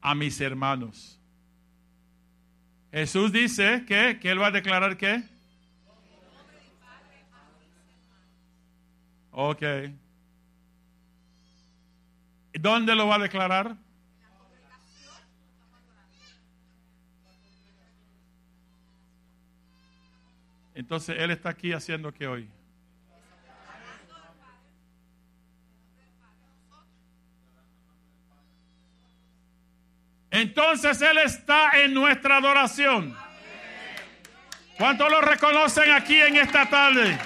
a 0.00 0.14
mis 0.14 0.40
hermanos. 0.40 1.17
Jesús 2.92 3.32
dice 3.32 3.84
que, 3.86 4.18
que 4.18 4.30
Él 4.30 4.40
va 4.40 4.46
a 4.46 4.50
declarar 4.50 4.96
qué? 4.96 5.22
Ok. 9.30 9.62
¿Dónde 12.54 12.94
lo 12.94 13.06
va 13.06 13.16
a 13.16 13.18
declarar? 13.20 13.76
Entonces 20.74 21.16
Él 21.18 21.30
está 21.30 21.50
aquí 21.50 21.72
haciendo 21.72 22.12
que 22.12 22.26
hoy. 22.26 22.48
Entonces 30.40 31.02
Él 31.02 31.18
está 31.18 31.82
en 31.82 31.92
nuestra 31.92 32.36
adoración. 32.36 33.16
¿Cuántos 34.76 35.10
lo 35.10 35.20
reconocen 35.20 35.90
aquí 35.90 36.16
en 36.16 36.36
esta 36.36 36.70
tarde? 36.70 37.18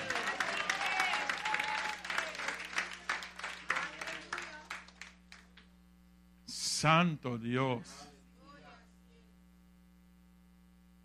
Santo 6.47 7.37
Dios. 7.37 8.09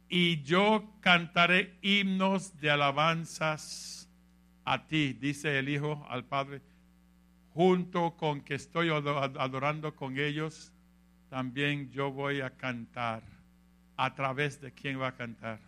Y 0.07 0.41
yo 0.43 0.89
cantaré 1.01 1.77
himnos 1.81 2.57
de 2.61 2.71
alabanzas 2.71 4.09
a 4.63 4.87
ti, 4.87 5.11
dice 5.11 5.59
el 5.59 5.67
Hijo 5.67 6.07
al 6.09 6.23
Padre, 6.23 6.61
junto 7.53 8.15
con 8.15 8.39
que 8.39 8.55
estoy 8.55 8.89
adorando 8.91 9.93
con 9.93 10.17
ellos 10.17 10.71
también 11.29 11.89
yo 11.91 12.11
voy 12.11 12.41
a 12.41 12.49
cantar. 12.49 13.23
¿A 13.95 14.13
través 14.13 14.61
de 14.61 14.71
quién 14.71 15.01
va 15.01 15.07
a 15.07 15.15
cantar? 15.15 15.59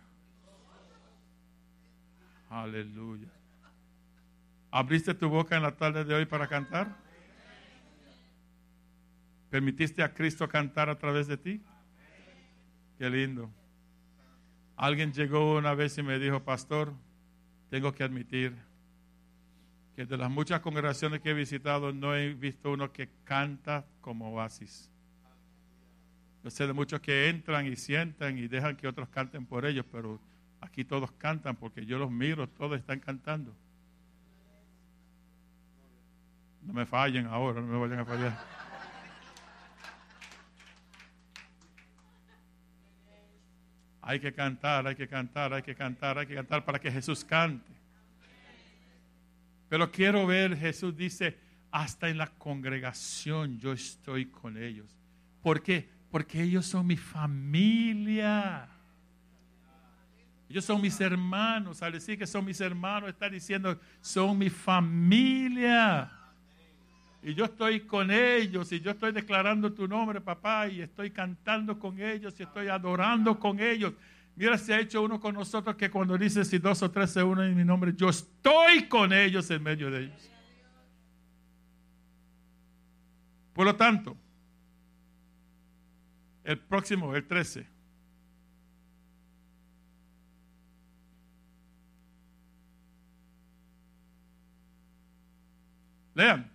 Aleluya. 2.48 3.28
¿Abriste 4.70 5.14
tu 5.14 5.28
boca 5.28 5.56
en 5.56 5.62
la 5.62 5.76
tarde 5.76 6.04
de 6.04 6.14
hoy 6.14 6.26
para 6.26 6.46
cantar? 6.46 6.96
¿Permitiste 9.50 10.02
a 10.02 10.14
Cristo 10.14 10.48
cantar 10.48 10.88
a 10.88 10.96
través 10.96 11.26
de 11.26 11.36
ti? 11.36 11.60
Qué 12.98 13.10
lindo. 13.10 13.50
Alguien 14.76 15.12
llegó 15.12 15.56
una 15.56 15.74
vez 15.74 15.98
y 15.98 16.02
me 16.02 16.18
dijo, 16.18 16.44
pastor, 16.44 16.92
tengo 17.68 17.92
que 17.92 18.04
admitir 18.04 18.56
que 19.94 20.06
de 20.06 20.16
las 20.16 20.30
muchas 20.30 20.60
congregaciones 20.60 21.20
que 21.20 21.30
he 21.30 21.34
visitado 21.34 21.92
no 21.92 22.14
he 22.14 22.32
visto 22.34 22.70
uno 22.70 22.92
que 22.92 23.08
canta 23.24 23.84
como 24.00 24.30
oasis. 24.32 24.89
Yo 26.42 26.50
sé 26.50 26.66
de 26.66 26.72
muchos 26.72 27.00
que 27.00 27.28
entran 27.28 27.66
y 27.66 27.76
sientan 27.76 28.38
y 28.38 28.48
dejan 28.48 28.76
que 28.76 28.88
otros 28.88 29.08
canten 29.08 29.44
por 29.44 29.66
ellos, 29.66 29.84
pero 29.92 30.18
aquí 30.60 30.84
todos 30.84 31.12
cantan 31.12 31.56
porque 31.56 31.84
yo 31.84 31.98
los 31.98 32.10
miro, 32.10 32.48
todos 32.48 32.78
están 32.78 33.00
cantando. 33.00 33.54
No 36.62 36.72
me 36.72 36.86
fallen 36.86 37.26
ahora, 37.26 37.60
no 37.60 37.66
me 37.66 37.78
vayan 37.78 38.00
a 38.00 38.04
fallar. 38.04 38.38
Hay 44.02 44.18
que 44.18 44.32
cantar, 44.32 44.86
hay 44.86 44.96
que 44.96 45.06
cantar, 45.06 45.52
hay 45.52 45.62
que 45.62 45.74
cantar, 45.74 46.18
hay 46.18 46.26
que 46.26 46.34
cantar 46.34 46.64
para 46.64 46.78
que 46.78 46.90
Jesús 46.90 47.24
cante. 47.24 47.70
Pero 49.68 49.90
quiero 49.92 50.26
ver, 50.26 50.56
Jesús 50.56 50.96
dice, 50.96 51.38
hasta 51.70 52.08
en 52.08 52.18
la 52.18 52.26
congregación 52.26 53.58
yo 53.58 53.72
estoy 53.72 54.26
con 54.26 54.56
ellos. 54.56 54.98
¿Por 55.42 55.62
qué? 55.62 55.99
Porque 56.10 56.42
ellos 56.42 56.66
son 56.66 56.86
mi 56.86 56.96
familia. 56.96 58.68
Ellos 60.48 60.64
son 60.64 60.80
mis 60.80 61.00
hermanos. 61.00 61.82
Al 61.82 61.92
decir 61.92 62.18
que 62.18 62.26
son 62.26 62.44
mis 62.44 62.60
hermanos, 62.60 63.10
está 63.10 63.30
diciendo, 63.30 63.78
son 64.00 64.36
mi 64.36 64.50
familia. 64.50 66.10
Y 67.22 67.34
yo 67.34 67.44
estoy 67.44 67.80
con 67.80 68.10
ellos 68.10 68.72
y 68.72 68.80
yo 68.80 68.92
estoy 68.92 69.12
declarando 69.12 69.72
tu 69.72 69.86
nombre, 69.86 70.20
papá, 70.20 70.68
y 70.68 70.80
estoy 70.80 71.10
cantando 71.10 71.78
con 71.78 72.00
ellos 72.00 72.34
y 72.38 72.42
estoy 72.42 72.68
adorando 72.68 73.38
con 73.38 73.60
ellos. 73.60 73.92
Mira, 74.34 74.56
se 74.56 74.72
ha 74.72 74.80
hecho 74.80 75.02
uno 75.02 75.20
con 75.20 75.34
nosotros 75.34 75.76
que 75.76 75.90
cuando 75.90 76.16
dice 76.16 76.44
si 76.44 76.58
dos 76.58 76.82
o 76.82 76.90
tres 76.90 77.10
se 77.10 77.22
unen 77.22 77.50
en 77.50 77.56
mi 77.56 77.64
nombre, 77.64 77.92
yo 77.94 78.08
estoy 78.08 78.88
con 78.88 79.12
ellos 79.12 79.50
en 79.50 79.62
medio 79.62 79.90
de 79.90 80.04
ellos. 80.04 80.30
Por 83.52 83.66
lo 83.66 83.76
tanto, 83.76 84.16
el 86.50 86.58
próximo, 86.58 87.14
el 87.14 87.26
13. 87.28 87.64
Lean. 96.14 96.50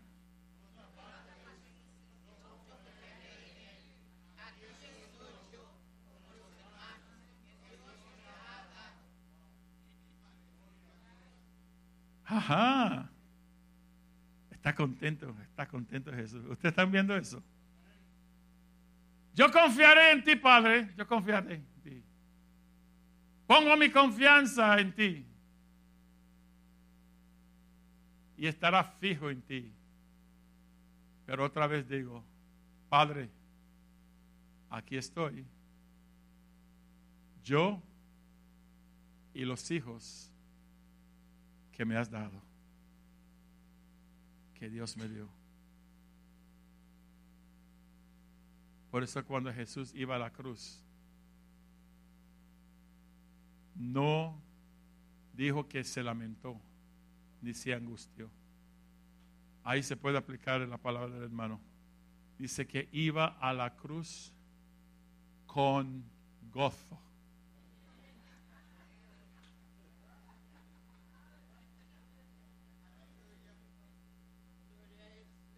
Ajá. 12.26 13.10
Está 14.52 14.76
contento, 14.76 15.34
está 15.42 15.68
contento 15.68 16.12
Jesús. 16.12 16.44
¿Ustedes 16.48 16.74
están 16.74 16.92
viendo 16.92 17.16
eso? 17.16 17.42
Yo 19.36 19.52
confiaré 19.52 20.12
en 20.14 20.24
ti, 20.24 20.38
Padre. 20.38 20.94
Yo 20.98 21.06
confiaré 21.06 21.56
en 21.56 21.66
ti. 21.84 22.04
Pongo 23.46 23.76
mi 23.76 23.92
confianza 23.92 24.80
en 24.80 24.96
ti. 24.96 25.26
Y 28.38 28.48
estará 28.48 28.84
fijo 28.84 29.30
en 29.30 29.42
ti. 29.42 29.72
Pero 31.26 31.44
otra 31.44 31.68
vez 31.68 31.88
digo, 31.88 32.24
Padre, 32.88 33.30
aquí 34.70 34.96
estoy. 34.96 35.46
Yo 37.44 37.82
y 39.34 39.44
los 39.44 39.70
hijos 39.70 40.32
que 41.74 41.84
me 41.84 41.98
has 41.98 42.10
dado, 42.10 42.42
que 44.58 44.70
Dios 44.70 44.96
me 44.96 45.10
dio. 45.10 45.35
Por 48.96 49.04
eso 49.04 49.26
cuando 49.26 49.52
Jesús 49.52 49.92
iba 49.94 50.16
a 50.16 50.20
la 50.20 50.30
cruz, 50.30 50.82
no 53.76 54.42
dijo 55.34 55.68
que 55.68 55.84
se 55.84 56.02
lamentó 56.02 56.58
ni 57.42 57.54
se 57.54 57.74
angustió. 57.74 58.30
Ahí 59.66 59.84
se 59.84 59.98
puede 59.98 60.18
aplicar 60.18 60.62
la 60.62 60.78
palabra 60.78 61.14
del 61.14 61.24
hermano. 61.24 61.60
Dice 62.40 62.66
que 62.66 62.88
iba 62.94 63.38
a 63.42 63.52
la 63.52 63.76
cruz 63.76 64.32
con 65.46 66.06
gozo. 66.54 66.98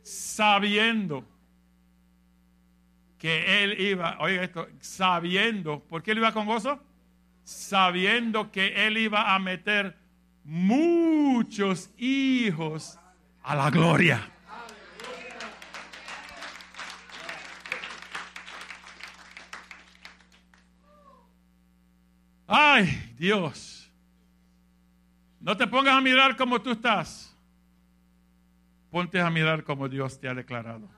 Sabiendo 0.02 1.37
que 3.18 3.64
él 3.64 3.80
iba, 3.80 4.18
oiga 4.20 4.44
esto, 4.44 4.68
sabiendo, 4.80 5.80
¿por 5.80 6.04
qué 6.04 6.12
él 6.12 6.20
iba 6.20 6.34
con 6.34 6.46
gozo? 6.46 6.80
Sabiendo 7.44 8.52
que 8.52 8.88
él 8.88 8.98
iba 8.98 9.34
a 9.34 9.40
meter 9.40 9.98
muchos 10.44 11.90
hijos 11.98 13.00
a 13.44 13.56
la 13.56 13.70
gloria. 13.70 14.32
Ay, 22.48 23.14
Dios. 23.18 23.92
No 25.40 25.56
te 25.58 25.68
pongas 25.68 25.96
a 25.96 26.02
mirar 26.02 26.36
como 26.38 26.62
tú 26.62 26.72
estás. 26.72 27.36
Ponte 28.90 29.20
a 29.20 29.30
mirar 29.30 29.64
como 29.64 29.90
Dios 29.90 30.20
te 30.20 30.28
ha 30.30 30.34
declarado. 30.34 30.97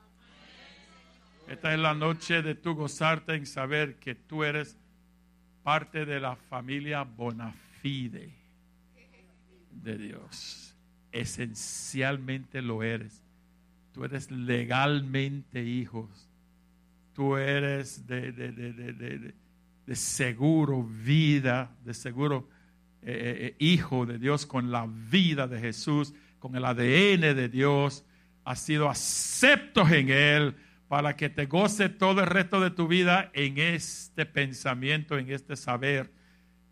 Esta 1.50 1.74
es 1.74 1.80
la 1.80 1.96
noche 1.96 2.44
de 2.44 2.54
tu 2.54 2.76
gozarte 2.76 3.34
en 3.34 3.48
saber 3.48 3.96
que 3.96 4.14
tú 4.14 4.44
eres 4.44 4.78
parte 5.64 6.06
de 6.06 6.20
la 6.20 6.36
familia 6.36 7.02
Bonafide 7.02 8.36
de 9.72 9.98
Dios. 9.98 10.76
Esencialmente 11.12 12.62
lo 12.62 12.84
eres. 12.84 13.24
Tú 13.94 14.06
eres 14.06 14.30
legalmente 14.30 15.64
hijos. 15.64 16.30
Tú 17.14 17.36
eres 17.36 18.06
de, 18.06 19.34
seguro 19.96 20.84
vida, 20.84 21.76
de 21.84 21.96
seguro 21.96 22.48
eh, 23.02 23.12
eh, 23.12 23.46
eh, 23.48 23.56
hijo 23.58 24.06
de 24.06 24.20
Dios 24.20 24.46
con 24.46 24.70
la 24.70 24.88
vida 24.88 25.48
de 25.48 25.60
Jesús, 25.60 26.14
con 26.38 26.56
el 26.56 26.64
ADN 26.64 27.36
de 27.36 27.50
Dios. 27.50 28.06
Has 28.46 28.60
sido 28.60 28.88
aceptos 28.88 29.92
en 29.92 30.12
Él 30.12 30.56
para 30.90 31.16
que 31.16 31.30
te 31.30 31.46
goce 31.46 31.88
todo 31.88 32.22
el 32.22 32.26
resto 32.26 32.60
de 32.60 32.72
tu 32.72 32.88
vida 32.88 33.30
en 33.34 33.60
este 33.60 34.26
pensamiento, 34.26 35.20
en 35.20 35.32
este 35.32 35.56
saber, 35.56 36.12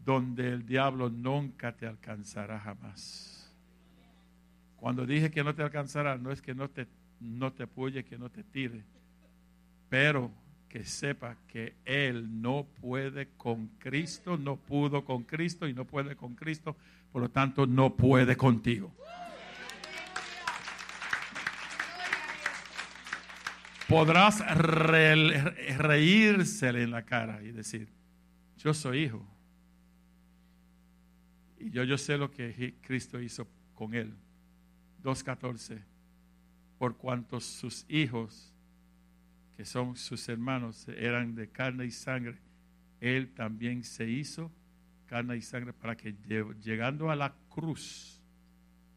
donde 0.03 0.49
el 0.49 0.65
diablo 0.65 1.09
nunca 1.09 1.78
te 1.78 1.86
alcanzará 1.86 2.59
jamás. 2.59 3.55
Cuando 4.76 5.05
dije 5.05 5.30
que 5.30 5.43
no 5.43 5.53
te 5.53 5.61
alcanzará, 5.61 6.18
no 6.18 6.32
es 6.32 6.41
que 6.41 6.55
no 6.55 6.68
te, 6.68 6.88
no 7.20 7.53
te 7.53 7.68
que 8.03 8.18
no 8.18 8.30
te 8.32 8.43
tire, 8.43 8.84
pero 9.88 10.32
que 10.68 10.84
sepa 10.84 11.38
que 11.47 11.76
Él 11.86 12.41
no 12.41 12.65
puede 12.82 13.28
con 13.38 13.68
Cristo, 13.78 14.36
no 14.36 14.55
pudo 14.55 15.05
con 15.05 15.24
Cristo 15.24 15.68
y 15.68 15.74
no 15.74 15.86
puede 15.86 16.15
con 16.15 16.34
Cristo, 16.34 16.76
por 17.11 17.22
lo 17.22 17.30
tanto 17.30 17.68
no 17.68 17.95
puede 17.95 18.36
contigo. 18.36 18.91
Podrás 23.88 24.43
reírsele 25.77 26.83
en 26.83 26.91
la 26.91 27.03
cara 27.03 27.41
y 27.41 27.51
decir, 27.51 27.89
yo 28.57 28.73
soy 28.73 29.03
hijo. 29.03 29.25
Y 31.59 31.69
yo, 31.71 31.83
yo 31.83 31.97
sé 31.97 32.17
lo 32.17 32.29
que 32.29 32.75
Cristo 32.81 33.19
hizo 33.19 33.47
con 33.73 33.93
él. 33.93 34.13
2.14. 35.03 35.81
Por 36.77 36.97
cuantos 36.97 37.45
sus 37.45 37.85
hijos, 37.89 38.53
que 39.55 39.65
son 39.65 39.95
sus 39.95 40.29
hermanos, 40.29 40.88
eran 40.89 41.33
de 41.33 41.49
carne 41.49 41.85
y 41.85 41.91
sangre, 41.91 42.38
él 42.99 43.33
también 43.33 43.83
se 43.83 44.07
hizo 44.09 44.51
carne 45.07 45.38
y 45.38 45.41
sangre 45.41 45.73
para 45.73 45.95
que 45.95 46.15
llegando 46.61 47.09
a 47.09 47.15
la 47.15 47.33
cruz, 47.49 48.21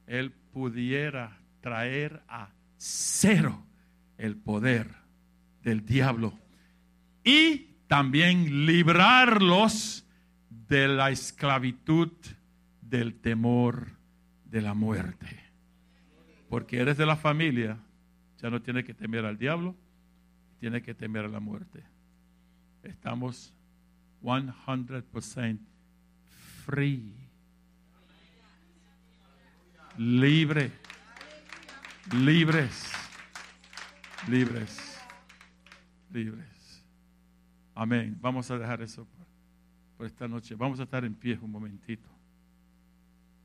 él 0.07 0.33
pudiera 0.33 1.39
traer 1.61 2.23
a 2.29 2.51
cero 2.77 3.65
el 4.21 4.37
poder 4.37 4.87
del 5.63 5.85
diablo 5.85 6.39
y 7.25 7.71
también 7.89 8.67
librarlos 8.67 10.05
de 10.69 10.89
la 10.89 11.11
esclavitud 11.11 12.13
del 12.83 13.15
temor 13.15 13.89
de 14.45 14.61
la 14.61 14.75
muerte. 14.75 15.41
Porque 16.49 16.81
eres 16.81 16.99
de 16.99 17.07
la 17.07 17.17
familia, 17.17 17.79
ya 18.41 18.51
no 18.51 18.61
tienes 18.61 18.85
que 18.85 18.95
temer 18.95 19.25
al 19.25 19.39
diablo, 19.39 19.75
tienes 20.59 20.83
que 20.83 20.95
temer 20.95 21.25
a 21.25 21.29
la 21.29 21.41
muerte. 21.41 21.83
Estamos 22.83 23.55
100% 24.23 25.59
free, 26.65 27.15
libre, 29.97 30.71
libres 32.13 33.00
libres, 34.29 35.01
libres. 36.13 36.85
Amén. 37.75 38.17
Vamos 38.21 38.51
a 38.51 38.59
dejar 38.59 38.83
eso 38.83 39.07
por, 39.97 40.07
esta 40.07 40.27
noche. 40.29 40.55
Vamos 40.55 40.81
a 40.81 40.83
estar 40.83 41.05
en 41.05 41.15
pie 41.15 41.39
un 41.41 41.51
momentito. 41.51 42.10